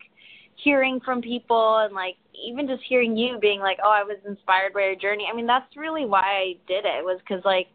hearing 0.62 1.00
from 1.00 1.20
people 1.20 1.78
and 1.78 1.94
like 1.94 2.16
even 2.34 2.66
just 2.66 2.82
hearing 2.88 3.16
you 3.16 3.38
being 3.38 3.60
like, 3.60 3.78
oh, 3.84 3.90
I 3.90 4.02
was 4.02 4.18
inspired 4.26 4.72
by 4.72 4.80
your 4.80 4.96
journey. 4.96 5.26
I 5.30 5.36
mean, 5.36 5.46
that's 5.46 5.76
really 5.76 6.06
why 6.06 6.22
I 6.22 6.54
did 6.66 6.84
it 6.84 7.04
was 7.04 7.18
because 7.20 7.44
like 7.44 7.68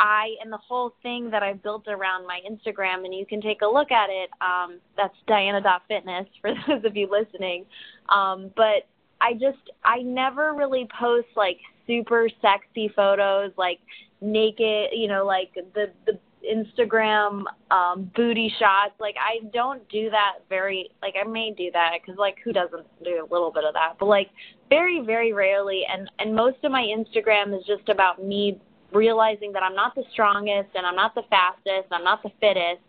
I 0.00 0.34
and 0.42 0.52
the 0.52 0.58
whole 0.58 0.94
thing 1.02 1.30
that 1.30 1.42
I 1.42 1.52
built 1.52 1.86
around 1.86 2.26
my 2.26 2.40
Instagram, 2.50 3.04
and 3.04 3.14
you 3.14 3.24
can 3.24 3.40
take 3.40 3.62
a 3.62 3.66
look 3.66 3.92
at 3.92 4.08
it. 4.10 4.30
Um, 4.40 4.80
that's 4.96 5.14
Diana.fitness 5.26 6.26
for 6.40 6.54
those 6.66 6.84
of 6.84 6.96
you 6.96 7.08
listening. 7.10 7.64
Um, 8.08 8.50
but 8.56 8.88
I 9.20 9.34
just 9.34 9.70
I 9.84 10.02
never 10.02 10.54
really 10.54 10.88
post 10.98 11.28
like 11.36 11.58
super 11.86 12.28
sexy 12.40 12.90
photos, 12.94 13.52
like 13.56 13.78
naked, 14.20 14.90
you 14.92 15.06
know, 15.08 15.24
like 15.24 15.50
the 15.54 15.92
the 16.06 16.18
Instagram 16.44 17.44
um 17.70 18.10
booty 18.14 18.52
shots. 18.58 18.94
Like 19.00 19.16
I 19.18 19.46
don't 19.52 19.86
do 19.88 20.10
that 20.10 20.38
very 20.48 20.90
like 21.00 21.14
I 21.20 21.26
may 21.26 21.52
do 21.56 21.70
that 21.72 21.92
cuz 22.04 22.16
like 22.16 22.36
who 22.44 22.52
doesn't 22.52 22.86
do 23.04 23.24
a 23.24 23.28
little 23.32 23.50
bit 23.50 23.64
of 23.64 23.74
that. 23.74 23.96
But 23.98 24.06
like 24.06 24.30
very 24.68 25.00
very 25.00 25.32
rarely 25.32 25.84
and 25.86 26.10
and 26.18 26.34
most 26.34 26.58
of 26.64 26.72
my 26.72 26.82
Instagram 26.82 27.56
is 27.58 27.64
just 27.66 27.88
about 27.88 28.22
me 28.22 28.60
realizing 28.92 29.52
that 29.52 29.62
I'm 29.62 29.74
not 29.74 29.94
the 29.94 30.04
strongest 30.12 30.70
and 30.74 30.86
I'm 30.86 30.96
not 30.96 31.14
the 31.14 31.22
fastest, 31.30 31.86
and 31.90 31.92
I'm 31.92 32.04
not 32.04 32.22
the 32.22 32.30
fittest, 32.40 32.82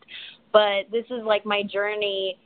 but 0.51 0.91
this 0.91 1.05
is 1.05 1.23
like 1.25 1.45
my 1.45 1.63
journey 1.63 2.37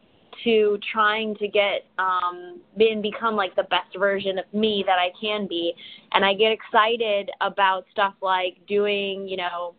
to 0.43 0.77
trying 0.93 1.35
to 1.35 1.47
get 1.47 1.85
um 1.97 2.61
and 2.79 3.01
become 3.01 3.35
like 3.35 3.55
the 3.55 3.63
best 3.63 3.97
version 3.97 4.37
of 4.37 4.45
me 4.53 4.83
that 4.85 4.99
I 4.99 5.09
can 5.19 5.47
be 5.47 5.73
and 6.11 6.23
I 6.23 6.33
get 6.35 6.51
excited 6.51 7.31
about 7.41 7.85
stuff 7.91 8.13
like 8.21 8.55
doing, 8.67 9.27
you 9.27 9.37
know, 9.37 9.73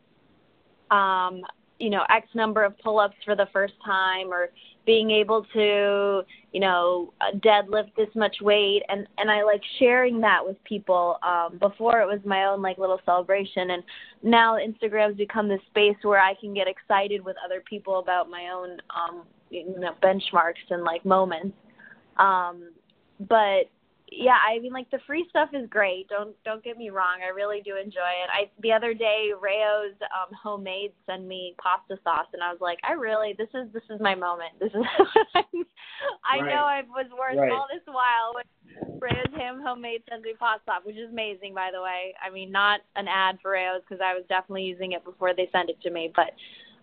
um 0.91 1.43
you 1.81 1.91
know, 1.91 2.03
X 2.11 2.27
number 2.35 2.65
of 2.65 2.77
pull-ups 2.81 3.15
for 3.25 3.37
the 3.37 3.47
first 3.53 3.75
time 3.85 4.33
or 4.33 4.49
being 4.85 5.13
able 5.13 5.47
to, 5.53 6.23
you 6.53 6.61
know, 6.61 7.13
deadlift 7.37 7.95
this 7.97 8.09
much 8.17 8.37
weight 8.41 8.83
and 8.89 9.07
and 9.19 9.31
I 9.31 9.45
like 9.45 9.63
sharing 9.79 10.21
that 10.23 10.45
with 10.45 10.63
people. 10.65 11.19
Um 11.23 11.59
before 11.59 12.01
it 12.01 12.07
was 12.07 12.21
my 12.25 12.47
own 12.47 12.63
like 12.63 12.79
little 12.79 13.01
celebration 13.05 13.71
and 13.71 13.83
now 14.23 14.57
Instagram's 14.57 15.17
become 15.17 15.49
this 15.49 15.61
space 15.71 15.97
where 16.03 16.21
I 16.21 16.35
can 16.35 16.53
get 16.53 16.67
excited 16.67 17.25
with 17.25 17.37
other 17.45 17.63
people 17.69 18.01
about 18.01 18.29
my 18.29 18.49
own 18.53 18.79
um 18.95 19.23
you 19.51 19.79
know 19.79 19.95
benchmarks 20.03 20.67
and 20.71 20.83
like 20.83 21.05
moments. 21.05 21.57
Um 22.17 22.71
but 23.21 23.71
yeah, 24.11 24.37
I 24.49 24.59
mean 24.61 24.73
like 24.73 24.91
the 24.91 24.99
free 25.07 25.27
stuff 25.29 25.51
is 25.53 25.69
great. 25.69 26.09
Don't 26.09 26.35
don't 26.45 26.63
get 26.65 26.77
me 26.79 26.91
wrong. 26.91 27.19
I 27.25 27.29
really 27.29 27.61
do 27.65 27.77
enjoy 27.77 28.13
it. 28.25 28.31
I 28.33 28.51
the 28.63 28.73
other 28.73 28.95
day 28.95 29.31
Rao's 29.41 29.95
um 30.03 30.35
homemade 30.35 30.93
sent 31.07 31.27
me 31.27 31.55
pasta 31.63 31.99
sauce 32.05 32.27
and 32.33 32.43
I 32.43 32.51
was 32.51 32.61
like, 32.61 32.79
I 32.89 32.93
really 32.93 33.35
this 33.37 33.49
is 33.55 33.73
this 33.73 33.83
is 33.91 34.01
my 34.01 34.15
moment. 34.15 34.53
This 34.61 34.73
is 34.73 34.83
I 35.35 36.39
Right. 36.41 36.49
know 36.49 36.65
I 36.65 36.83
was 36.89 37.07
worth 37.19 37.39
Right. 37.39 37.53
all 37.53 37.67
this 37.73 37.83
while 37.87 38.35
when 38.35 38.45
Rao's 39.01 39.35
ham 39.37 39.61
homemade 39.65 40.03
sends 40.09 40.25
me 40.25 40.35
pasta 40.39 40.63
sauce, 40.67 40.83
which 40.85 40.97
is 40.97 41.11
amazing 41.11 41.55
by 41.55 41.71
the 41.73 41.83
way. 41.83 42.15
I 42.25 42.31
mean 42.31 42.51
not 42.51 42.81
an 42.97 43.09
ad 43.09 43.39
for 43.43 43.53
Rao's 43.53 43.83
because 43.89 44.01
I 44.05 44.15
was 44.15 44.25
definitely 44.29 44.65
using 44.65 44.93
it 44.93 45.05
before 45.05 45.35
they 45.35 45.49
sent 45.53 45.71
it 45.71 45.81
to 45.83 45.91
me, 45.91 46.13
but 46.15 46.33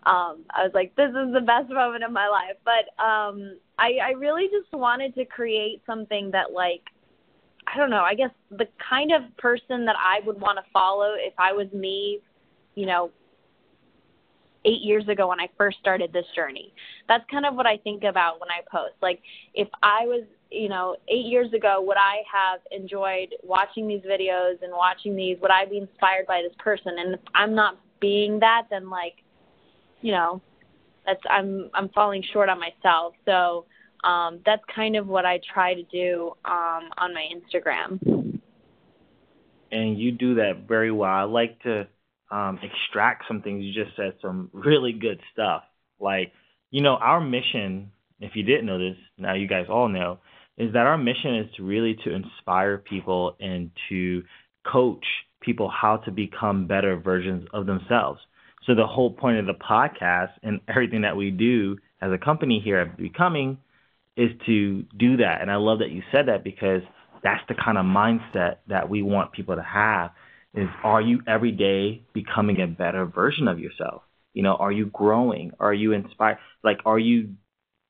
um 0.09 0.45
I 0.51 0.63
was 0.63 0.71
like, 0.75 0.95
this 0.95 1.09
is 1.09 1.33
the 1.33 1.41
best 1.41 1.69
moment 1.69 2.03
of 2.03 2.11
my 2.11 2.27
life. 2.27 2.57
But 2.63 2.91
um 3.03 3.57
I 3.79 3.97
I 4.03 4.11
really 4.11 4.47
just 4.51 4.71
wanted 4.73 5.15
to 5.15 5.25
create 5.25 5.81
something 5.87 6.29
that 6.31 6.51
like 6.53 6.81
I 7.67 7.77
don't 7.77 7.89
know, 7.89 8.03
I 8.03 8.13
guess 8.13 8.31
the 8.51 8.67
kind 8.89 9.11
of 9.11 9.21
person 9.37 9.85
that 9.85 9.95
I 9.99 10.25
would 10.25 10.39
want 10.39 10.57
to 10.57 10.71
follow 10.71 11.13
if 11.17 11.33
I 11.37 11.51
was 11.51 11.67
me, 11.73 12.19
you 12.75 12.85
know, 12.85 13.11
eight 14.65 14.81
years 14.81 15.07
ago 15.07 15.27
when 15.27 15.39
I 15.39 15.47
first 15.57 15.77
started 15.79 16.11
this 16.11 16.25
journey. 16.35 16.73
That's 17.07 17.23
kind 17.29 17.45
of 17.45 17.55
what 17.55 17.65
I 17.65 17.77
think 17.77 18.03
about 18.03 18.39
when 18.39 18.49
I 18.49 18.61
post. 18.71 18.95
Like, 19.01 19.21
if 19.53 19.67
I 19.83 20.05
was, 20.05 20.23
you 20.51 20.69
know, 20.69 20.95
eight 21.07 21.25
years 21.25 21.53
ago, 21.53 21.83
would 21.85 21.97
I 21.97 22.23
have 22.31 22.59
enjoyed 22.71 23.35
watching 23.43 23.87
these 23.87 24.01
videos 24.01 24.61
and 24.61 24.71
watching 24.71 25.15
these? 25.15 25.37
Would 25.41 25.51
I 25.51 25.65
be 25.65 25.77
inspired 25.77 26.25
by 26.27 26.41
this 26.41 26.55
person? 26.59 26.93
And 26.97 27.13
if 27.13 27.19
I'm 27.33 27.53
not 27.53 27.79
being 27.99 28.39
that, 28.39 28.63
then 28.69 28.89
like, 28.89 29.15
you 30.01 30.11
know, 30.11 30.41
that's 31.05 31.21
I'm 31.29 31.69
I'm 31.73 31.89
falling 31.89 32.23
short 32.33 32.49
on 32.49 32.59
myself. 32.59 33.13
So 33.25 33.65
um, 34.05 34.39
that's 34.45 34.63
kind 34.73 34.95
of 34.95 35.07
what 35.07 35.25
I 35.25 35.39
try 35.53 35.73
to 35.73 35.83
do 35.83 36.31
um, 36.45 36.89
on 36.97 37.13
my 37.13 37.25
Instagram. 37.35 37.99
and 39.71 39.99
you 39.99 40.11
do 40.11 40.35
that 40.35 40.65
very 40.67 40.91
well. 40.91 41.09
I 41.09 41.23
like 41.23 41.61
to 41.63 41.87
um, 42.31 42.59
extract 42.63 43.25
some 43.27 43.41
things. 43.41 43.63
You 43.63 43.73
just 43.73 43.95
said 43.95 44.13
some 44.21 44.49
really 44.53 44.93
good 44.93 45.19
stuff. 45.33 45.63
Like, 45.99 46.31
you 46.71 46.81
know, 46.81 46.95
our 46.95 47.19
mission, 47.19 47.91
if 48.19 48.31
you 48.35 48.43
didn't 48.43 48.65
know 48.65 48.79
this, 48.79 48.97
now 49.17 49.33
you 49.33 49.47
guys 49.47 49.65
all 49.69 49.89
know, 49.89 50.19
is 50.57 50.73
that 50.73 50.85
our 50.85 50.97
mission 50.97 51.35
is 51.37 51.55
to 51.57 51.63
really 51.63 51.97
to 52.03 52.13
inspire 52.13 52.77
people 52.77 53.35
and 53.39 53.71
to 53.89 54.23
coach 54.71 55.05
people 55.41 55.69
how 55.69 55.97
to 55.97 56.11
become 56.11 56.67
better 56.67 56.97
versions 56.97 57.47
of 57.53 57.65
themselves. 57.65 58.19
So 58.65 58.73
the 58.73 58.87
whole 58.87 59.11
point 59.11 59.37
of 59.37 59.45
the 59.45 59.53
podcast 59.53 60.31
and 60.41 60.59
everything 60.67 61.01
that 61.01 61.15
we 61.15 61.29
do 61.29 61.77
as 62.01 62.11
a 62.11 62.17
company 62.17 62.61
here 62.63 62.79
at 62.79 62.97
Becoming 62.97 63.57
is 64.17 64.31
to 64.45 64.83
do 64.97 65.17
that. 65.17 65.41
And 65.41 65.51
I 65.51 65.55
love 65.55 65.79
that 65.79 65.91
you 65.91 66.01
said 66.11 66.27
that 66.27 66.43
because 66.43 66.81
that's 67.23 67.43
the 67.47 67.55
kind 67.55 67.77
of 67.77 67.85
mindset 67.85 68.57
that 68.67 68.89
we 68.89 69.01
want 69.01 69.31
people 69.31 69.55
to 69.55 69.63
have 69.63 70.11
is 70.53 70.67
are 70.83 71.01
you 71.01 71.21
every 71.27 71.51
day 71.51 72.01
becoming 72.13 72.61
a 72.61 72.67
better 72.67 73.05
version 73.05 73.47
of 73.47 73.59
yourself? 73.59 74.03
You 74.33 74.43
know, 74.43 74.55
are 74.55 74.71
you 74.71 74.85
growing? 74.87 75.51
Are 75.59 75.73
you 75.73 75.91
inspired? 75.91 76.37
Like 76.63 76.79
are 76.85 76.99
you 76.99 77.29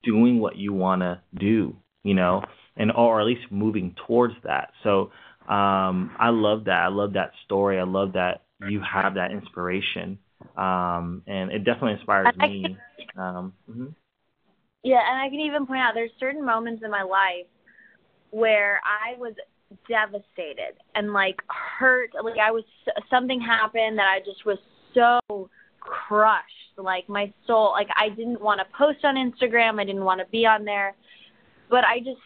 doing 0.03 0.39
what 0.39 0.55
you 0.55 0.74
want 0.74 1.01
to 1.01 1.22
do, 1.38 1.75
you 2.03 2.13
know? 2.13 2.44
And 2.77 2.91
or 2.91 3.20
at 3.22 3.25
least 3.27 3.51
moving 3.51 3.96
towards 4.08 4.36
that. 4.44 4.72
So 4.84 5.12
um 5.48 6.12
I 6.20 6.29
love 6.29 6.65
that. 6.65 6.82
I 6.84 6.88
love 6.88 7.13
that 7.13 7.32
story. 7.46 7.79
I 7.79 7.84
love 7.84 8.13
that 8.13 8.44
you 8.60 8.82
have 8.82 9.15
that 9.15 9.32
inspiration. 9.32 10.17
Um 10.58 11.24
and 11.27 11.51
it 11.51 11.60
definitely 11.60 11.94
inspires 11.94 12.36
me. 12.36 12.77
Um 13.17 13.53
mhm. 13.70 13.94
Yeah, 14.86 15.00
and 15.10 15.20
I 15.20 15.30
can 15.30 15.39
even 15.39 15.65
point 15.65 15.80
out 15.80 15.96
there's 15.96 16.12
certain 16.20 16.46
moments 16.46 16.84
in 16.86 16.92
my 16.92 17.01
life 17.01 17.48
where 18.30 18.80
I 18.86 19.18
was 19.18 19.34
devastated 19.89 20.77
and 20.94 21.12
like 21.12 21.38
hurt. 21.48 22.12
Like 22.24 22.38
I 22.38 22.51
was 22.51 22.63
something 23.10 23.42
happened 23.42 23.98
that 23.98 24.06
I 24.06 24.20
just 24.20 24.46
was 24.46 24.60
so 24.94 25.50
crushed. 25.80 26.44
Like 26.77 27.10
my 27.10 27.34
soul, 27.48 27.72
like 27.72 27.88
I 28.00 28.10
didn't 28.10 28.39
want 28.39 28.60
to 28.60 28.77
post 28.77 29.04
on 29.04 29.15
Instagram. 29.15 29.82
I 29.82 29.86
didn't 29.86 30.04
want 30.04 30.20
to 30.20 30.27
be 30.27 30.46
on 30.46 30.65
there, 30.65 30.94
but 31.68 31.84
I 31.84 31.98
just, 31.98 32.22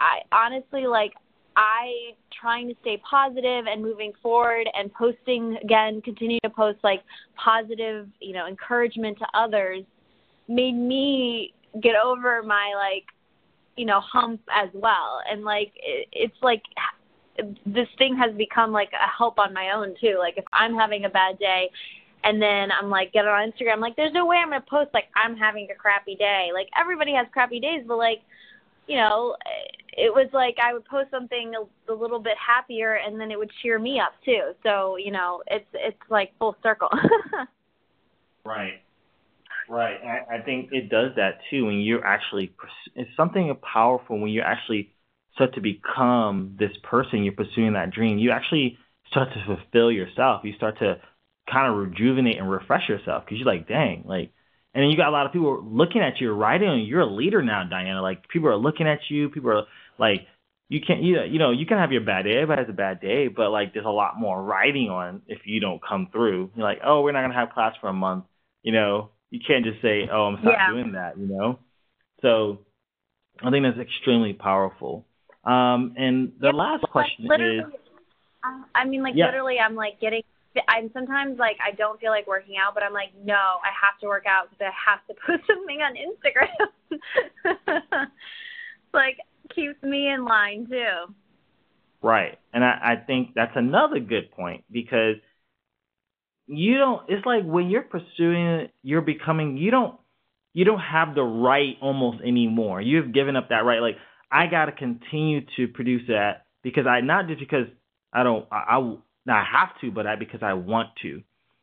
I 0.00 0.22
honestly 0.32 0.88
like 0.88 1.12
I 1.56 2.16
trying 2.40 2.66
to 2.70 2.74
stay 2.80 3.00
positive 3.08 3.66
and 3.68 3.80
moving 3.80 4.12
forward 4.20 4.66
and 4.74 4.92
posting 4.94 5.58
again, 5.62 6.02
continue 6.02 6.40
to 6.42 6.50
post 6.50 6.78
like 6.82 7.04
positive, 7.36 8.08
you 8.20 8.32
know, 8.32 8.48
encouragement 8.48 9.16
to 9.18 9.26
others 9.32 9.84
made 10.48 10.74
me 10.74 11.54
get 11.80 11.94
over 11.96 12.42
my 12.42 12.72
like 12.76 13.04
you 13.76 13.84
know 13.84 14.00
hump 14.00 14.40
as 14.52 14.68
well 14.72 15.20
and 15.28 15.44
like 15.44 15.72
it, 15.76 16.08
it's 16.12 16.36
like 16.42 16.62
this 17.66 17.88
thing 17.98 18.16
has 18.16 18.34
become 18.36 18.72
like 18.72 18.90
a 18.92 19.08
help 19.16 19.38
on 19.38 19.52
my 19.52 19.72
own 19.74 19.94
too. 20.00 20.16
Like 20.18 20.34
if 20.36 20.44
I'm 20.52 20.74
having 20.74 21.04
a 21.04 21.08
bad 21.08 21.38
day 21.38 21.70
and 22.22 22.40
then 22.40 22.70
I'm 22.70 22.90
like 22.90 23.12
get 23.12 23.26
on 23.26 23.52
Instagram, 23.52 23.80
like 23.80 23.96
there's 23.96 24.12
no 24.12 24.26
way 24.26 24.36
I'm 24.36 24.50
gonna 24.50 24.64
post 24.68 24.90
like 24.94 25.06
I'm 25.16 25.36
having 25.36 25.68
a 25.70 25.74
crappy 25.74 26.14
day. 26.14 26.50
Like 26.54 26.68
everybody 26.78 27.12
has 27.14 27.26
crappy 27.32 27.60
days, 27.60 27.82
but 27.86 27.98
like 27.98 28.20
you 28.86 28.96
know, 28.96 29.34
it 29.96 30.12
was 30.12 30.28
like 30.32 30.56
I 30.62 30.74
would 30.74 30.84
post 30.84 31.10
something 31.10 31.52
a, 31.54 31.92
a 31.92 31.94
little 31.94 32.18
bit 32.18 32.36
happier, 32.36 32.94
and 32.94 33.18
then 33.18 33.30
it 33.30 33.38
would 33.38 33.50
cheer 33.62 33.78
me 33.78 33.98
up 33.98 34.12
too. 34.24 34.52
So 34.62 34.96
you 34.96 35.10
know, 35.10 35.42
it's 35.46 35.66
it's 35.72 35.96
like 36.10 36.32
full 36.38 36.56
circle. 36.62 36.90
right, 38.44 38.80
right. 39.68 39.96
I, 40.02 40.36
I 40.36 40.42
think 40.42 40.70
it 40.72 40.88
does 40.88 41.12
that 41.16 41.38
too 41.50 41.66
when 41.66 41.80
you're 41.80 42.04
actually. 42.04 42.54
It's 42.94 43.10
something 43.16 43.54
powerful 43.62 44.18
when 44.18 44.30
you 44.30 44.42
actually 44.42 44.90
start 45.34 45.54
to 45.54 45.60
become 45.60 46.56
this 46.58 46.72
person. 46.82 47.24
You're 47.24 47.34
pursuing 47.34 47.74
that 47.74 47.90
dream. 47.90 48.18
You 48.18 48.30
actually 48.30 48.78
start 49.10 49.28
to 49.34 49.44
fulfill 49.44 49.90
yourself. 49.90 50.42
You 50.44 50.54
start 50.54 50.78
to 50.78 51.00
kind 51.50 51.70
of 51.70 51.78
rejuvenate 51.78 52.38
and 52.38 52.50
refresh 52.50 52.88
yourself 52.88 53.24
because 53.24 53.38
you're 53.38 53.46
like, 53.46 53.68
dang, 53.68 54.04
like 54.06 54.32
and 54.74 54.82
then 54.82 54.90
you 54.90 54.96
got 54.96 55.08
a 55.08 55.12
lot 55.12 55.26
of 55.26 55.32
people 55.32 55.62
looking 55.64 56.02
at 56.02 56.20
you, 56.20 56.32
writing. 56.32 56.84
You're 56.86 57.02
a 57.02 57.06
leader 57.06 57.42
now, 57.42 57.62
Diana. 57.64 58.02
Like 58.02 58.28
people 58.28 58.48
are 58.48 58.56
looking 58.56 58.88
at 58.88 58.98
you. 59.08 59.28
People 59.28 59.50
are 59.50 59.62
like, 59.98 60.26
you 60.68 60.80
can't, 60.84 61.02
you 61.02 61.22
you 61.22 61.38
know, 61.38 61.52
you 61.52 61.64
can 61.64 61.78
have 61.78 61.92
your 61.92 62.00
bad 62.00 62.24
day. 62.24 62.32
Everybody 62.34 62.62
has 62.62 62.70
a 62.70 62.72
bad 62.76 63.00
day, 63.00 63.28
but 63.28 63.50
like, 63.50 63.72
there's 63.72 63.86
a 63.86 63.90
lot 63.90 64.18
more 64.18 64.42
writing 64.42 64.90
on 64.90 65.22
if 65.28 65.40
you 65.44 65.60
don't 65.60 65.80
come 65.80 66.08
through. 66.10 66.50
You're 66.56 66.66
like, 66.66 66.80
oh, 66.84 67.02
we're 67.02 67.12
not 67.12 67.22
gonna 67.22 67.34
have 67.34 67.50
class 67.50 67.74
for 67.80 67.88
a 67.88 67.92
month. 67.92 68.24
You 68.62 68.72
know, 68.72 69.10
you 69.34 69.40
can't 69.44 69.64
just 69.64 69.82
say, 69.82 70.08
oh, 70.10 70.26
I'm 70.26 70.44
not 70.44 70.52
yeah. 70.52 70.70
doing 70.70 70.92
that. 70.92 71.18
You 71.18 71.26
know, 71.26 71.58
so 72.22 72.60
I 73.42 73.50
think 73.50 73.64
that's 73.64 73.80
extremely 73.84 74.32
powerful. 74.32 75.04
Um, 75.42 75.94
and 75.98 76.32
the 76.40 76.52
yeah, 76.52 76.56
last 76.56 76.84
question 76.84 77.24
is, 77.26 77.64
I 78.74 78.84
mean, 78.84 79.02
like 79.02 79.14
yeah. 79.16 79.26
literally, 79.26 79.56
I'm 79.58 79.74
like 79.74 80.00
getting 80.00 80.22
I'm 80.68 80.88
sometimes 80.92 81.36
like 81.36 81.56
I 81.60 81.74
don't 81.74 82.00
feel 82.00 82.12
like 82.12 82.28
working 82.28 82.54
out, 82.64 82.74
but 82.74 82.84
I'm 82.84 82.92
like, 82.92 83.10
no, 83.24 83.34
I 83.34 83.74
have 83.74 83.98
to 84.02 84.06
work 84.06 84.24
out 84.24 84.50
because 84.50 84.70
I 84.70 84.90
have 84.90 85.04
to 85.08 85.14
post 85.26 85.42
something 85.48 85.80
on 85.82 85.94
Instagram. 85.98 87.00
It's 87.44 88.12
like 88.94 89.18
keeps 89.52 89.82
me 89.82 90.10
in 90.10 90.24
line 90.24 90.68
too. 90.70 91.12
Right, 92.02 92.38
and 92.52 92.62
I, 92.62 92.78
I 92.82 92.96
think 93.04 93.30
that's 93.34 93.56
another 93.56 93.98
good 93.98 94.30
point 94.30 94.62
because 94.70 95.16
you 96.46 96.78
don't. 96.78 97.02
It's 97.08 97.24
like 97.26 97.44
when 97.44 97.70
you're 97.70 97.82
pursuing 97.82 98.46
it, 98.46 98.70
you're 98.82 99.02
becoming. 99.02 99.56
You 99.56 99.70
don't. 99.70 99.98
You 100.52 100.64
don't 100.64 100.80
have 100.80 101.14
the 101.14 101.22
right 101.22 101.74
almost 101.82 102.22
anymore. 102.22 102.80
You've 102.80 103.12
given 103.12 103.34
up 103.36 103.48
that 103.48 103.64
right. 103.64 103.80
Like 103.80 103.96
I 104.30 104.46
got 104.46 104.66
to 104.66 104.72
continue 104.72 105.40
to 105.56 105.68
produce 105.68 106.02
that 106.08 106.44
because 106.62 106.86
I 106.86 107.00
not 107.00 107.26
just 107.28 107.40
because 107.40 107.66
I 108.12 108.22
don't. 108.22 108.46
I, 108.50 108.78
I 108.78 108.96
I 109.28 109.44
have 109.50 109.80
to, 109.80 109.90
but 109.90 110.06
I 110.06 110.16
because 110.16 110.40
I 110.42 110.54
want 110.54 110.90
to, 111.02 111.22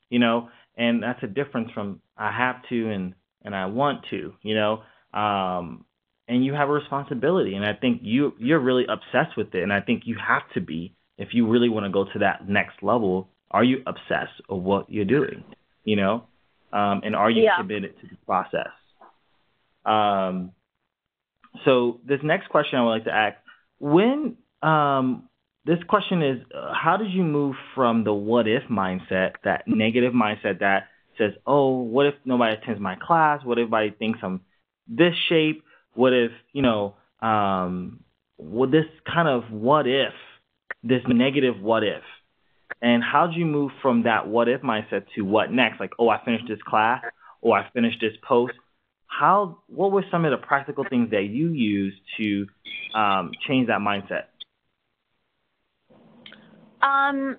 you 0.09 0.19
know, 0.19 0.49
and 0.75 1.03
that's 1.03 1.21
a 1.23 1.27
difference 1.27 1.69
from 1.73 2.01
I 2.17 2.31
have 2.31 2.57
to 2.69 2.89
and 2.91 3.13
and 3.43 3.55
I 3.55 3.67
want 3.67 4.05
to, 4.09 4.33
you 4.41 4.55
know. 4.55 4.83
Um, 5.13 5.85
and 6.27 6.45
you 6.45 6.53
have 6.53 6.69
a 6.69 6.71
responsibility, 6.71 7.55
and 7.55 7.65
I 7.65 7.73
think 7.73 8.01
you 8.03 8.33
you're 8.39 8.59
really 8.59 8.85
obsessed 8.87 9.35
with 9.37 9.53
it, 9.53 9.63
and 9.63 9.73
I 9.73 9.81
think 9.81 10.03
you 10.05 10.15
have 10.25 10.43
to 10.53 10.61
be 10.61 10.95
if 11.17 11.29
you 11.33 11.47
really 11.47 11.69
want 11.69 11.85
to 11.85 11.91
go 11.91 12.05
to 12.05 12.19
that 12.19 12.47
next 12.47 12.81
level. 12.81 13.29
Are 13.51 13.63
you 13.63 13.83
obsessed 13.85 14.41
of 14.49 14.61
what 14.63 14.89
you're 14.89 15.05
doing, 15.05 15.43
you 15.83 15.95
know, 15.97 16.23
um, 16.73 17.01
and 17.03 17.15
are 17.15 17.29
you 17.29 17.43
yeah. 17.43 17.57
committed 17.57 17.99
to 18.01 18.07
the 18.07 18.17
process? 18.25 18.71
Um, 19.85 20.51
so 21.65 21.99
this 22.07 22.19
next 22.23 22.49
question 22.49 22.79
I 22.79 22.83
would 22.83 22.89
like 22.89 23.03
to 23.05 23.13
ask: 23.13 23.37
When 23.79 24.37
um, 24.63 25.29
this 25.65 25.79
question 25.87 26.23
is 26.23 26.41
uh, 26.55 26.73
how 26.73 26.97
did 26.97 27.11
you 27.11 27.23
move 27.23 27.55
from 27.75 28.03
the 28.03 28.13
what 28.13 28.47
if 28.47 28.63
mindset, 28.63 29.33
that 29.43 29.67
negative 29.67 30.13
mindset 30.13 30.59
that 30.59 30.87
says, 31.17 31.33
oh, 31.45 31.77
what 31.77 32.07
if 32.07 32.15
nobody 32.25 32.55
attends 32.55 32.79
my 32.79 32.95
class? 32.95 33.43
What 33.43 33.57
if 33.57 33.63
everybody 33.63 33.91
thinks 33.91 34.19
I'm 34.23 34.41
this 34.87 35.13
shape? 35.29 35.63
What 35.93 36.13
if, 36.13 36.31
you 36.53 36.61
know, 36.61 36.95
um, 37.21 38.03
what 38.37 38.71
this 38.71 38.85
kind 39.05 39.27
of 39.27 39.51
what 39.51 39.87
if, 39.87 40.13
this 40.83 41.01
negative 41.07 41.61
what 41.61 41.83
if? 41.83 42.01
And 42.81 43.03
how 43.03 43.27
did 43.27 43.35
you 43.35 43.45
move 43.45 43.71
from 43.81 44.03
that 44.03 44.27
what 44.27 44.47
if 44.47 44.61
mindset 44.61 45.05
to 45.15 45.21
what 45.21 45.51
next? 45.51 45.79
Like, 45.79 45.91
oh, 45.99 46.09
I 46.09 46.23
finished 46.23 46.45
this 46.47 46.61
class, 46.67 47.03
or 47.41 47.57
I 47.57 47.69
finished 47.71 47.97
this 48.01 48.13
post. 48.27 48.53
How? 49.05 49.59
What 49.67 49.91
were 49.91 50.03
some 50.09 50.25
of 50.25 50.31
the 50.31 50.37
practical 50.45 50.85
things 50.89 51.11
that 51.11 51.25
you 51.25 51.49
used 51.49 52.01
to 52.17 52.47
um, 52.97 53.31
change 53.47 53.67
that 53.67 53.79
mindset? 53.79 54.25
Um, 56.81 57.37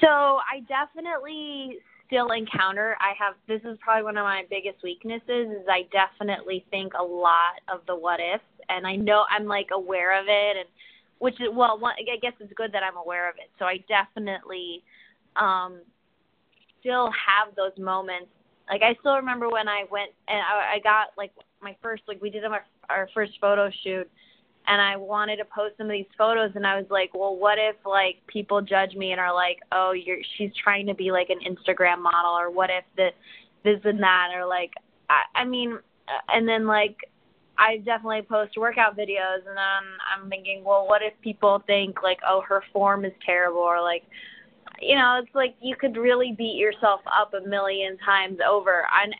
so 0.00 0.06
I 0.06 0.60
definitely 0.68 1.78
still 2.06 2.30
encounter. 2.30 2.96
I 3.00 3.12
have 3.18 3.34
this 3.48 3.60
is 3.70 3.78
probably 3.80 4.04
one 4.04 4.16
of 4.16 4.24
my 4.24 4.42
biggest 4.48 4.82
weaknesses 4.82 5.48
is 5.50 5.66
I 5.68 5.88
definitely 5.92 6.64
think 6.70 6.92
a 6.98 7.02
lot 7.02 7.60
of 7.72 7.80
the 7.86 7.96
what 7.96 8.20
ifs, 8.20 8.44
and 8.68 8.86
I 8.86 8.96
know 8.96 9.24
I'm 9.30 9.46
like 9.46 9.68
aware 9.72 10.18
of 10.18 10.26
it, 10.28 10.56
and 10.56 10.68
which 11.18 11.40
is 11.40 11.48
well, 11.52 11.78
one, 11.78 11.94
I 11.98 12.16
guess 12.18 12.32
it's 12.40 12.52
good 12.54 12.72
that 12.72 12.82
I'm 12.82 12.96
aware 12.96 13.28
of 13.28 13.36
it. 13.36 13.50
So 13.58 13.64
I 13.64 13.84
definitely 13.88 14.82
um, 15.36 15.80
still 16.80 17.10
have 17.10 17.54
those 17.56 17.76
moments. 17.78 18.30
Like 18.68 18.82
I 18.82 18.96
still 19.00 19.16
remember 19.16 19.48
when 19.48 19.68
I 19.68 19.84
went 19.90 20.10
and 20.28 20.38
I, 20.38 20.74
I 20.76 20.78
got 20.80 21.08
like 21.16 21.32
my 21.62 21.76
first 21.82 22.02
like 22.06 22.20
we 22.20 22.30
did 22.30 22.44
our 22.44 22.64
our 22.88 23.08
first 23.14 23.32
photo 23.40 23.70
shoot 23.82 24.08
and 24.66 24.82
I 24.82 24.96
wanted 24.96 25.36
to 25.36 25.44
post 25.46 25.76
some 25.78 25.86
of 25.86 25.92
these 25.92 26.06
photos 26.16 26.52
and 26.54 26.66
I 26.66 26.76
was 26.76 26.86
like, 26.90 27.14
well, 27.14 27.34
what 27.34 27.58
if 27.58 27.76
like 27.86 28.16
people 28.26 28.60
judge 28.60 28.94
me 28.94 29.12
and 29.12 29.20
are 29.20 29.34
like, 29.34 29.58
oh, 29.72 29.92
you're 29.92 30.18
she's 30.36 30.50
trying 30.62 30.86
to 30.86 30.94
be 30.94 31.10
like 31.10 31.30
an 31.30 31.40
Instagram 31.40 32.02
model 32.02 32.32
or 32.32 32.50
what 32.50 32.68
if 32.70 32.84
the 32.96 33.08
this 33.64 33.80
and 33.84 34.02
that 34.02 34.28
or 34.36 34.46
like 34.46 34.72
I, 35.08 35.40
I 35.40 35.44
mean, 35.44 35.72
uh, 35.72 36.32
and 36.34 36.46
then 36.46 36.66
like 36.66 36.96
I 37.58 37.78
definitely 37.78 38.22
post 38.22 38.56
workout 38.56 38.96
videos 38.96 39.46
and 39.46 39.56
then 39.56 39.84
I'm 40.14 40.30
thinking, 40.30 40.62
well, 40.64 40.86
what 40.86 41.02
if 41.02 41.12
people 41.22 41.62
think 41.66 42.02
like, 42.02 42.18
oh, 42.26 42.42
her 42.48 42.62
form 42.72 43.04
is 43.04 43.12
terrible 43.26 43.58
or 43.58 43.82
like 43.82 44.04
you 44.80 44.94
know, 44.96 45.20
it's 45.22 45.34
like 45.34 45.56
you 45.60 45.76
could 45.76 45.96
really 45.96 46.34
beat 46.36 46.56
yourself 46.56 47.00
up 47.06 47.34
a 47.34 47.46
million 47.48 47.96
times 47.98 48.38
over. 48.48 48.86
And 49.02 49.14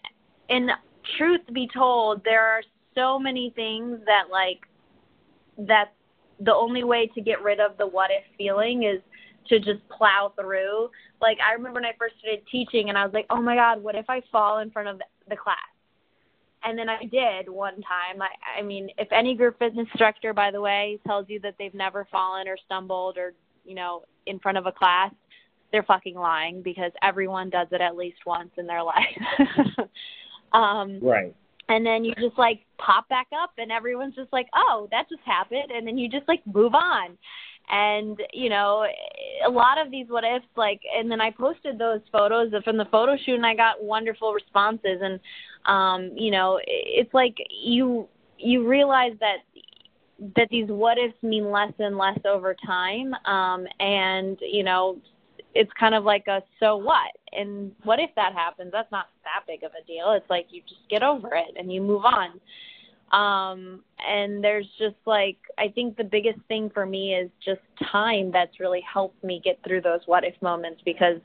and 0.49 0.71
truth 1.17 1.41
be 1.53 1.69
told, 1.73 2.23
there 2.25 2.45
are 2.45 2.63
so 2.95 3.19
many 3.19 3.53
things 3.55 3.99
that 4.07 4.25
like 4.31 4.61
that 5.67 5.93
the 6.41 6.55
only 6.55 6.85
way 6.85 7.11
to 7.15 7.21
get 7.21 7.43
rid 7.43 7.61
of 7.61 7.77
the 7.79 7.87
what 7.87 8.11
if 8.11 8.25
feeling 8.37 8.85
is 8.85 9.01
to 9.49 9.59
just 9.59 9.87
plow 9.89 10.33
through. 10.41 10.91
Like 11.21 11.39
I 11.47 11.55
remember 11.55 11.81
when 11.81 11.85
I 11.85 11.93
first 11.99 12.15
started 12.21 12.45
teaching 12.51 12.89
and 12.89 12.99
I 12.99 13.05
was 13.05 13.15
like, 13.15 13.27
"Oh 13.31 13.41
my 13.41 13.55
god, 13.55 13.83
what 13.83 13.95
if 13.95 14.09
I 14.09 14.23
fall 14.31 14.59
in 14.59 14.71
front 14.71 14.89
of 14.89 15.01
the 15.29 15.37
class?" 15.37 15.57
And 16.65 16.79
then 16.79 16.89
I 16.89 17.05
did 17.05 17.49
one 17.49 17.75
time. 17.75 18.21
I 18.21 18.61
I 18.61 18.63
mean, 18.63 18.89
if 18.99 19.09
any 19.13 19.35
group 19.37 19.59
fitness 19.59 19.87
instructor 19.91 20.33
by 20.33 20.51
the 20.51 20.61
way 20.61 20.99
tells 21.07 21.27
you 21.29 21.41
that 21.41 21.55
they've 21.59 21.75
never 21.75 22.07
fallen 22.11 22.49
or 22.49 22.57
stumbled 22.67 23.17
or, 23.17 23.35
you 23.65 23.75
know, 23.75 24.03
in 24.27 24.39
front 24.39 24.59
of 24.59 24.67
a 24.67 24.73
class, 24.73 25.13
they're 25.71 25.85
fucking 25.85 26.17
lying 26.17 26.63
because 26.63 26.93
everyone 27.03 27.51
does 27.51 27.69
it 27.71 27.81
at 27.81 27.97
least 27.97 28.19
once 28.27 28.51
in 28.57 28.67
their 28.67 28.83
life. 28.85 29.89
um 30.53 30.99
Right 31.01 31.35
and 31.69 31.85
then 31.85 32.05
you 32.05 32.15
just 32.15 32.39
like 32.39 32.61
pop 32.79 33.09
back 33.09 33.29
up 33.43 33.51
and 33.59 33.71
everyone's 33.71 34.15
just 34.15 34.33
like 34.33 34.47
oh 34.55 34.89
that 34.91 35.09
just 35.09 35.23
happened 35.25 35.71
and 35.75 35.87
then 35.87 35.99
you 35.99 36.09
just 36.09 36.27
like 36.29 36.41
move 36.47 36.75
on 36.75 37.17
and 37.71 38.19
you 38.33 38.49
know 38.49 38.87
a 39.47 39.51
lot 39.51 39.81
of 39.85 39.91
these 39.91 40.07
what 40.09 40.25
ifs 40.25 40.45
like 40.57 40.81
and 40.97 41.11
then 41.11 41.21
i 41.21 41.31
posted 41.31 41.79
those 41.79 42.01
photos 42.11 42.53
from 42.65 42.77
the 42.77 42.85
photo 42.87 43.17
shoot 43.25 43.35
and 43.35 43.47
i 43.47 43.55
got 43.55 43.83
wonderful 43.83 44.33
responses. 44.33 45.01
And 45.03 45.21
um 45.67 46.11
you 46.17 46.31
know 46.31 46.61
it's 46.67 47.13
like 47.13 47.37
you 47.51 48.09
you 48.39 48.67
realize 48.67 49.13
that 49.21 49.39
that 50.37 50.49
these 50.51 50.69
what 50.69 50.99
ifs 50.99 51.15
mean 51.23 51.51
less 51.51 51.73
and 51.79 51.97
less 51.97 52.19
over 52.25 52.55
time. 52.67 53.15
Um 53.25 53.67
and 53.81 54.39
you 54.41 54.65
know 54.65 54.99
it's 55.55 55.71
kind 55.79 55.95
of 55.95 56.05
like 56.05 56.27
a 56.29 56.43
so 56.61 56.77
what? 56.77 57.13
And 57.33 57.73
what 57.85 57.99
if 58.01 58.11
that 58.17 58.33
happens? 58.33 58.71
That's 58.73 58.91
not 58.93 59.07
that 59.25 59.45
big 59.47 59.63
of 59.63 59.73
a 59.73 59.87
deal. 59.87 60.13
It's 60.13 60.29
like 60.31 60.47
you 60.51 60.63
just 60.63 60.89
get 60.89 61.03
over 61.03 61.35
it 61.35 61.57
and 61.59 61.73
you 61.73 61.81
move 61.81 62.05
on 62.05 62.41
um 63.13 63.81
and 64.07 64.45
there's 64.45 64.69
just 64.79 64.97
like 65.07 65.39
i 65.57 65.69
think 65.69 65.97
the 65.97 66.05
biggest 66.05 66.39
thing 66.49 66.71
for 66.73 66.85
me 66.85 67.15
is 67.15 67.31
just 67.45 67.61
time 67.91 68.31
that's 68.31 68.61
really 68.61 68.83
helped 68.83 69.23
me 69.25 69.41
get 69.43 69.59
through 69.67 69.81
those 69.81 70.01
what 70.07 70.25
if 70.25 70.35
moments 70.43 70.81
because 70.85 71.21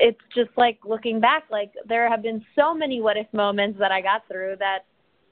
it's 0.00 0.18
just 0.34 0.50
like 0.56 0.78
looking 0.84 1.20
back 1.20 1.44
like 1.50 1.72
there 1.88 2.08
have 2.08 2.22
been 2.22 2.44
so 2.56 2.74
many 2.74 3.00
what 3.00 3.16
if 3.16 3.26
moments 3.32 3.78
that 3.78 3.92
i 3.92 4.00
got 4.00 4.26
through 4.26 4.56
that 4.58 4.80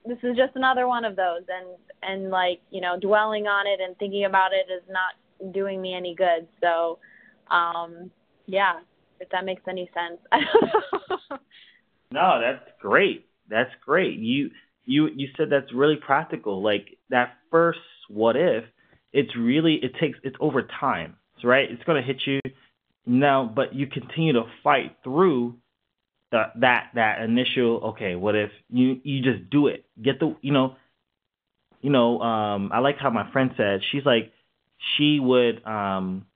this 0.06 0.18
is 0.22 0.36
just 0.36 0.54
another 0.54 0.86
one 0.86 1.04
of 1.04 1.16
those 1.16 1.42
and 1.48 1.76
and 2.02 2.30
like 2.30 2.60
you 2.70 2.80
know 2.80 2.96
dwelling 3.00 3.46
on 3.46 3.66
it 3.66 3.80
and 3.84 3.96
thinking 3.98 4.26
about 4.26 4.52
it 4.52 4.70
is 4.72 4.82
not 4.88 5.14
doing 5.50 5.82
me 5.82 5.94
any 5.94 6.14
good. 6.14 6.46
So, 6.60 6.98
um, 7.50 8.10
yeah, 8.46 8.80
if 9.20 9.28
that 9.30 9.44
makes 9.44 9.62
any 9.68 9.90
sense. 9.94 10.20
no, 12.12 12.40
that's 12.40 12.70
great. 12.80 13.26
That's 13.52 13.70
great. 13.84 14.18
You 14.18 14.50
you 14.84 15.08
you 15.14 15.28
said 15.36 15.48
that's 15.50 15.72
really 15.72 15.96
practical. 15.96 16.62
Like 16.62 16.98
that 17.10 17.34
first 17.50 17.78
what 18.08 18.36
if 18.36 18.64
it's 19.12 19.36
really 19.36 19.74
it 19.74 19.92
takes 20.00 20.18
it's 20.24 20.36
over 20.40 20.62
time, 20.80 21.16
right? 21.44 21.70
It's 21.70 21.82
to 22.02 22.06
hit 22.06 22.22
you 22.26 22.40
now, 23.06 23.50
but 23.54 23.74
you 23.74 23.86
continue 23.86 24.32
to 24.32 24.44
fight 24.64 24.96
through 25.04 25.56
that 26.32 26.90
that 26.94 27.20
initial 27.22 27.78
okay. 27.90 28.16
What 28.16 28.34
if 28.34 28.50
you 28.70 29.00
you 29.04 29.22
just 29.22 29.50
do 29.50 29.66
it? 29.68 29.84
Get 30.02 30.18
the 30.18 30.34
you 30.40 30.52
know, 30.52 30.76
you 31.82 31.90
know. 31.90 32.20
Um, 32.20 32.70
I 32.72 32.78
like 32.78 32.96
how 32.98 33.10
my 33.10 33.30
friend 33.32 33.50
said 33.56 33.80
she's 33.92 34.04
like 34.06 34.32
she 34.96 35.20
would 35.20 35.64
um 35.66 36.26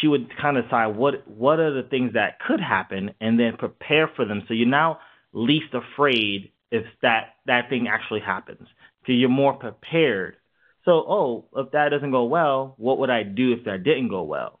she 0.00 0.08
would 0.08 0.30
kind 0.40 0.56
of 0.56 0.64
decide 0.64 0.96
what 0.96 1.28
what 1.28 1.60
are 1.60 1.72
the 1.82 1.88
things 1.88 2.14
that 2.14 2.40
could 2.40 2.60
happen 2.60 3.10
and 3.20 3.38
then 3.38 3.56
prepare 3.58 4.10
for 4.16 4.24
them. 4.24 4.42
So 4.48 4.54
you're 4.54 4.66
now 4.68 5.00
least 5.32 5.74
afraid 5.74 6.52
if 6.70 6.84
that 7.02 7.34
that 7.46 7.68
thing 7.68 7.88
actually 7.88 8.20
happens 8.20 8.66
because 9.00 9.16
you're 9.16 9.28
more 9.28 9.54
prepared. 9.54 10.36
So 10.84 10.92
oh, 10.92 11.48
if 11.56 11.72
that 11.72 11.90
doesn't 11.90 12.10
go 12.10 12.24
well, 12.24 12.74
what 12.78 12.98
would 12.98 13.10
I 13.10 13.22
do 13.22 13.52
if 13.52 13.64
that 13.64 13.84
didn't 13.84 14.08
go 14.08 14.22
well? 14.22 14.60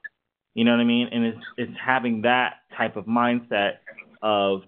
You 0.54 0.64
know 0.64 0.72
what 0.72 0.80
I 0.80 0.84
mean? 0.84 1.08
And 1.12 1.24
it's 1.24 1.44
it's 1.56 1.72
having 1.84 2.22
that 2.22 2.54
type 2.76 2.96
of 2.96 3.06
mindset 3.06 3.74
of 4.22 4.62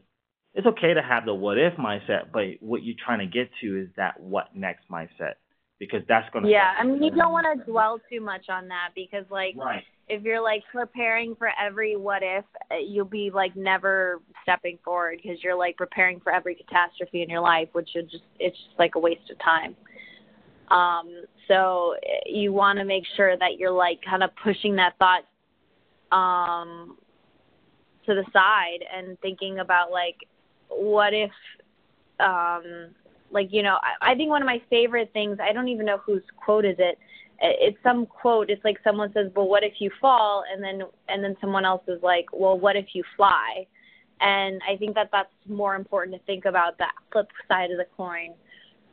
it's 0.54 0.66
okay 0.66 0.94
to 0.94 1.02
have 1.02 1.24
the 1.24 1.34
what 1.34 1.58
if 1.58 1.74
mindset, 1.74 2.32
but 2.32 2.44
what 2.60 2.82
you're 2.82 2.96
trying 3.04 3.20
to 3.20 3.26
get 3.26 3.50
to 3.62 3.80
is 3.80 3.88
that 3.96 4.20
what 4.20 4.54
next 4.54 4.88
mindset 4.90 5.34
because 5.78 6.02
that's 6.08 6.30
going 6.32 6.44
to 6.44 6.50
yeah. 6.50 6.74
I 6.78 6.84
mean, 6.84 7.02
you 7.02 7.10
don't 7.10 7.32
want 7.32 7.46
to 7.58 7.70
dwell 7.70 8.00
too 8.10 8.20
much 8.20 8.48
on 8.48 8.68
that 8.68 8.90
because 8.94 9.24
like 9.30 9.56
right 9.56 9.82
if 10.12 10.22
you're 10.24 10.42
like 10.42 10.62
preparing 10.70 11.34
for 11.36 11.48
every 11.58 11.96
what 11.96 12.22
if, 12.22 12.44
uh, 12.70 12.76
you'll 12.76 13.06
be 13.06 13.30
like 13.32 13.56
never 13.56 14.20
stepping 14.42 14.78
forward 14.84 15.20
because 15.22 15.42
you're 15.42 15.56
like 15.56 15.74
preparing 15.78 16.20
for 16.20 16.34
every 16.34 16.54
catastrophe 16.54 17.22
in 17.22 17.30
your 17.30 17.40
life, 17.40 17.68
which 17.72 17.96
is 17.96 18.10
just 18.10 18.24
it's 18.38 18.56
just 18.56 18.78
like 18.78 18.94
a 18.94 18.98
waste 18.98 19.30
of 19.30 19.38
time. 19.38 19.74
Um, 20.70 21.24
so 21.48 21.94
uh, 21.96 22.08
you 22.26 22.52
want 22.52 22.78
to 22.78 22.84
make 22.84 23.04
sure 23.16 23.38
that 23.38 23.58
you're 23.58 23.72
like 23.72 24.00
kind 24.08 24.22
of 24.22 24.30
pushing 24.44 24.76
that 24.76 24.94
thought 24.98 25.22
um, 26.14 26.98
to 28.04 28.14
the 28.14 28.24
side 28.34 28.84
and 28.94 29.18
thinking 29.20 29.60
about 29.60 29.90
like 29.90 30.16
what 30.68 31.14
if 31.14 31.30
um, 32.20 32.90
like 33.30 33.48
you 33.50 33.62
know 33.62 33.78
I, 33.82 34.12
I 34.12 34.14
think 34.14 34.28
one 34.28 34.42
of 34.42 34.46
my 34.46 34.60
favorite 34.68 35.10
things 35.14 35.38
I 35.42 35.54
don't 35.54 35.68
even 35.68 35.86
know 35.86 35.98
whose 36.04 36.22
quote 36.36 36.66
is 36.66 36.76
it 36.78 36.98
it's 37.42 37.78
some 37.82 38.06
quote 38.06 38.50
it's 38.50 38.64
like 38.64 38.78
someone 38.84 39.12
says 39.12 39.30
well 39.34 39.48
what 39.48 39.64
if 39.64 39.74
you 39.80 39.90
fall? 40.00 40.44
And 40.50 40.62
then 40.62 40.82
and 41.08 41.22
then 41.22 41.36
someone 41.40 41.64
else 41.64 41.82
is 41.88 42.02
like 42.02 42.26
well 42.32 42.58
what 42.58 42.76
if 42.76 42.86
you 42.94 43.02
fly? 43.16 43.66
And 44.20 44.60
i 44.68 44.76
think 44.76 44.94
that 44.94 45.08
that's 45.10 45.28
more 45.48 45.74
important 45.74 46.16
to 46.16 46.24
think 46.24 46.44
about 46.44 46.78
the 46.78 46.86
flip 47.10 47.28
side 47.48 47.70
of 47.70 47.78
the 47.78 47.86
coin 47.96 48.34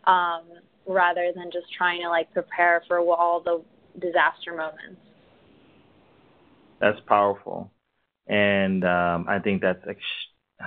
um 0.06 0.44
rather 0.88 1.32
than 1.36 1.52
just 1.52 1.68
trying 1.78 2.02
to 2.02 2.10
like 2.10 2.32
prepare 2.34 2.82
for 2.88 3.00
all 3.00 3.42
the 3.42 3.62
disaster 4.00 4.56
moments. 4.56 5.00
That's 6.82 7.00
powerful. 7.08 7.72
And 8.28 8.84
um 8.84 9.28
i 9.30 9.40
think 9.40 9.62
that's 9.62 9.86
a, 9.86 9.96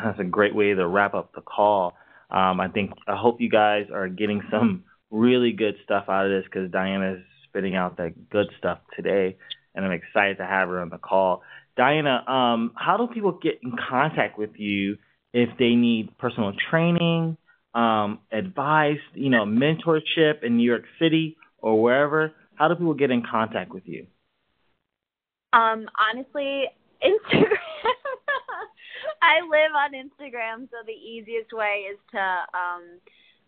that's 0.05 0.21
a 0.21 0.25
great 0.25 0.55
way 0.55 0.75
to 0.75 0.87
wrap 0.87 1.15
up 1.15 1.33
the 1.35 1.41
call. 1.41 1.95
Um 2.31 2.61
i 2.61 2.69
think 2.69 2.93
i 3.09 3.17
hope 3.17 3.41
you 3.41 3.51
guys 3.51 3.87
are 3.93 4.09
getting 4.09 4.43
some 4.51 4.85
really 5.11 5.53
good 5.53 5.75
stuff 5.85 6.05
out 6.09 6.27
of 6.27 6.31
this 6.31 6.45
because 6.45 6.71
diana's 6.71 7.23
spitting 7.53 7.77
out 7.77 7.99
that 7.99 8.31
good 8.31 8.47
stuff 8.59 8.79
today, 8.97 9.37
and 9.75 9.85
I'm 9.85 9.93
excited 9.93 10.39
to 10.39 10.45
have 10.45 10.69
her 10.69 10.81
on 10.81 10.89
the 10.89 10.99
call. 10.99 11.43
Diana, 11.77 12.25
um, 12.27 12.73
how 12.75 12.97
do 12.97 13.13
people 13.13 13.39
get 13.43 13.61
in 13.63 13.73
contact 13.89 14.39
with 14.39 14.51
you 14.57 14.99
if 15.33 15.51
they 15.59 15.75
need 15.75 16.17
personal 16.19 16.53
training, 16.71 17.37
um, 17.75 18.19
advice, 18.31 19.01
you 19.15 19.31
know, 19.31 19.45
mentorship 19.45 20.43
in 20.43 20.57
New 20.57 20.69
York 20.69 20.85
City 20.99 21.37
or 21.59 21.81
wherever? 21.81 22.33
How 22.55 22.69
do 22.69 22.75
people 22.75 22.95
get 22.95 23.11
in 23.11 23.23
contact 23.29 23.73
with 23.73 23.85
you? 23.87 24.07
Um, 25.53 25.89
honestly, 25.99 26.65
Instagram. 27.05 27.53
I 29.23 29.41
live 29.43 29.73
on 29.77 29.93
Instagram, 29.93 30.69
so 30.71 30.79
the 30.87 30.93
easiest 30.93 31.53
way 31.53 31.87
is 31.91 31.99
to 32.13 32.19
um, 32.19 33.01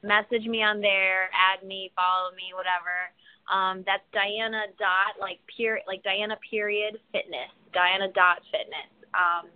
message 0.03 0.47
me 0.47 0.63
on 0.63 0.81
there, 0.81 1.31
add 1.33 1.67
me, 1.67 1.91
follow 1.97 2.31
me, 2.37 2.53
whatever. 2.55 3.11
Um, 3.53 3.85
that's 3.87 4.03
Diana 4.13 4.63
dot 4.79 5.21
like 5.21 5.39
pure 5.55 5.81
like 5.87 6.03
Diana 6.03 6.37
period 6.51 6.99
fitness. 7.13 7.51
Diana 7.73 8.09
dot 8.15 8.41
fitness. 8.51 8.91
Um, 9.15 9.51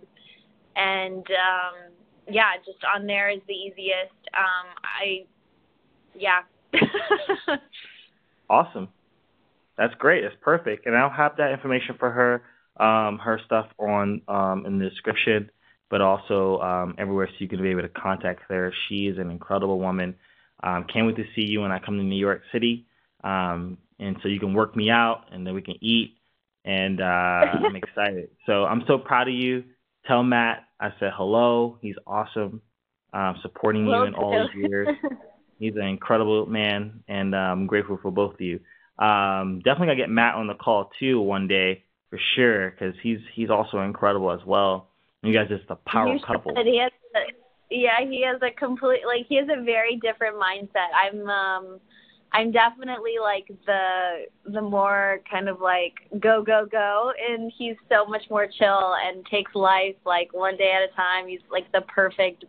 and 0.75 1.25
um, 1.27 1.91
yeah, 2.29 2.51
just 2.65 2.79
on 2.95 3.07
there 3.07 3.29
is 3.29 3.39
the 3.47 3.53
easiest. 3.53 4.13
Um, 4.37 4.67
I 4.83 5.25
yeah. 6.15 6.41
awesome. 8.49 8.89
That's 9.77 9.93
great. 9.95 10.23
That's 10.23 10.35
perfect. 10.41 10.85
And 10.85 10.95
I'll 10.95 11.09
have 11.09 11.37
that 11.37 11.51
information 11.51 11.95
for 11.97 12.11
her, 12.11 12.83
um, 12.83 13.17
her 13.19 13.39
stuff 13.45 13.67
on 13.79 14.21
um, 14.27 14.65
in 14.65 14.77
the 14.77 14.89
description, 14.89 15.49
but 15.89 16.01
also 16.01 16.59
um, 16.59 16.95
everywhere 16.97 17.27
so 17.27 17.35
you 17.39 17.47
can 17.47 17.61
be 17.61 17.69
able 17.69 17.81
to 17.83 17.89
contact 17.89 18.41
her. 18.49 18.73
She 18.87 19.07
is 19.07 19.17
an 19.17 19.31
incredible 19.31 19.79
woman. 19.79 20.15
Um, 20.61 20.85
can't 20.91 21.07
wait 21.07 21.15
to 21.15 21.23
see 21.35 21.49
you 21.49 21.61
when 21.61 21.71
I 21.71 21.79
come 21.79 21.97
to 21.97 22.03
New 22.03 22.19
York 22.19 22.41
City. 22.51 22.85
Um, 23.23 23.77
and 23.99 24.17
so 24.21 24.29
you 24.29 24.39
can 24.39 24.53
work 24.53 24.75
me 24.75 24.89
out, 24.89 25.25
and 25.31 25.45
then 25.45 25.53
we 25.53 25.61
can 25.61 25.75
eat. 25.81 26.17
And 26.65 27.01
uh, 27.01 27.03
I'm 27.65 27.75
excited. 27.75 28.29
So 28.45 28.65
I'm 28.65 28.83
so 28.87 28.97
proud 28.97 29.27
of 29.27 29.33
you. 29.33 29.63
Tell 30.07 30.23
Matt 30.23 30.65
I 30.79 30.91
said 30.99 31.11
hello. 31.15 31.77
He's 31.81 31.95
awesome, 32.07 32.61
um, 33.13 33.35
supporting 33.41 33.85
you 33.85 34.03
in 34.03 34.15
all 34.15 34.47
these 34.53 34.69
years. 34.69 34.87
He's 35.59 35.75
an 35.75 35.83
incredible 35.83 36.45
man, 36.45 37.03
and 37.07 37.35
uh, 37.35 37.37
I'm 37.37 37.67
grateful 37.67 37.99
for 38.01 38.11
both 38.11 38.35
of 38.35 38.41
you. 38.41 38.61
Um, 38.97 39.59
definitely 39.59 39.87
gonna 39.87 39.97
get 39.97 40.09
Matt 40.09 40.35
on 40.35 40.47
the 40.47 40.53
call 40.53 40.89
too 40.99 41.19
one 41.19 41.47
day 41.47 41.83
for 42.09 42.19
sure, 42.35 42.71
because 42.71 42.95
he's 43.03 43.19
he's 43.33 43.49
also 43.49 43.81
incredible 43.81 44.31
as 44.31 44.39
well. 44.45 44.89
You 45.21 45.33
guys 45.33 45.49
just 45.49 45.69
a 45.69 45.75
power 45.75 46.13
you 46.13 46.19
couple. 46.25 46.53
He 46.63 46.79
has 46.79 46.91
a, 47.13 47.19
yeah, 47.69 47.99
he 48.01 48.23
has 48.23 48.41
a 48.41 48.51
complete 48.51 49.05
like 49.05 49.25
he 49.27 49.35
has 49.35 49.47
a 49.49 49.61
very 49.63 49.97
different 49.97 50.37
mindset. 50.37 50.87
I'm 50.95 51.27
um 51.27 51.79
I'm 52.31 52.51
definitely 52.51 53.15
like 53.21 53.47
the 53.65 54.25
the 54.45 54.61
more 54.61 55.21
kind 55.29 55.49
of 55.49 55.61
like 55.61 55.93
go 56.19 56.43
go 56.43 56.67
go 56.71 57.11
and 57.29 57.51
he's 57.57 57.75
so 57.89 58.05
much 58.05 58.23
more 58.29 58.47
chill 58.47 58.95
and 59.03 59.25
takes 59.25 59.55
life 59.55 59.95
like 60.05 60.33
one 60.33 60.55
day 60.57 60.71
at 60.71 60.83
a 60.89 60.95
time. 60.95 61.27
He's 61.27 61.39
like 61.51 61.71
the 61.71 61.81
perfect 61.81 62.45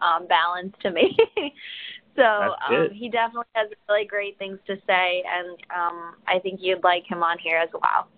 um 0.00 0.26
balance 0.26 0.74
to 0.82 0.90
me. 0.90 1.16
so 2.16 2.22
um 2.24 2.90
he 2.92 3.08
definitely 3.08 3.46
has 3.54 3.70
really 3.88 4.06
great 4.06 4.38
things 4.38 4.58
to 4.66 4.76
say 4.86 5.24
and 5.26 5.58
um 5.74 6.16
I 6.26 6.38
think 6.40 6.60
you'd 6.62 6.84
like 6.84 7.04
him 7.10 7.22
on 7.22 7.38
here 7.38 7.56
as 7.58 7.70
well. 7.72 8.08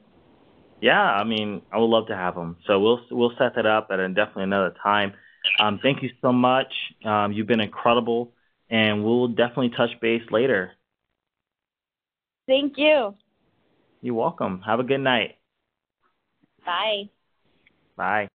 Yeah, 0.81 1.01
I 1.01 1.25
mean, 1.25 1.63
I 1.73 1.79
would 1.79 1.87
love 1.87 2.09
to 2.09 2.17
have 2.17 2.37
him. 2.37 2.57
So 2.67 2.81
we'll 2.81 3.01
we'll 3.11 3.33
set 3.39 3.55
that 3.57 3.67
up 3.67 3.89
at 3.91 4.01
a, 4.01 4.09
definitely 4.09 4.45
another 4.45 4.75
time. 4.83 5.15
Um, 5.59 5.79
thank 5.83 6.03
you 6.03 6.11
so 6.21 6.33
much. 6.33 6.73
Um, 7.05 7.33
you've 7.33 7.47
been 7.47 7.61
incredible, 7.61 8.35
and 8.69 9.05
we'll 9.05 9.29
definitely 9.29 9.71
touch 9.71 9.91
base 10.01 10.23
later. 10.31 10.73
Thank 12.47 12.75
you. 12.77 13.15
You're 14.03 14.15
welcome. 14.15 14.61
Have 14.67 14.81
a 14.81 14.85
good 14.85 15.01
night. 15.01 15.37
Bye. 16.65 17.09
Bye. 17.97 18.29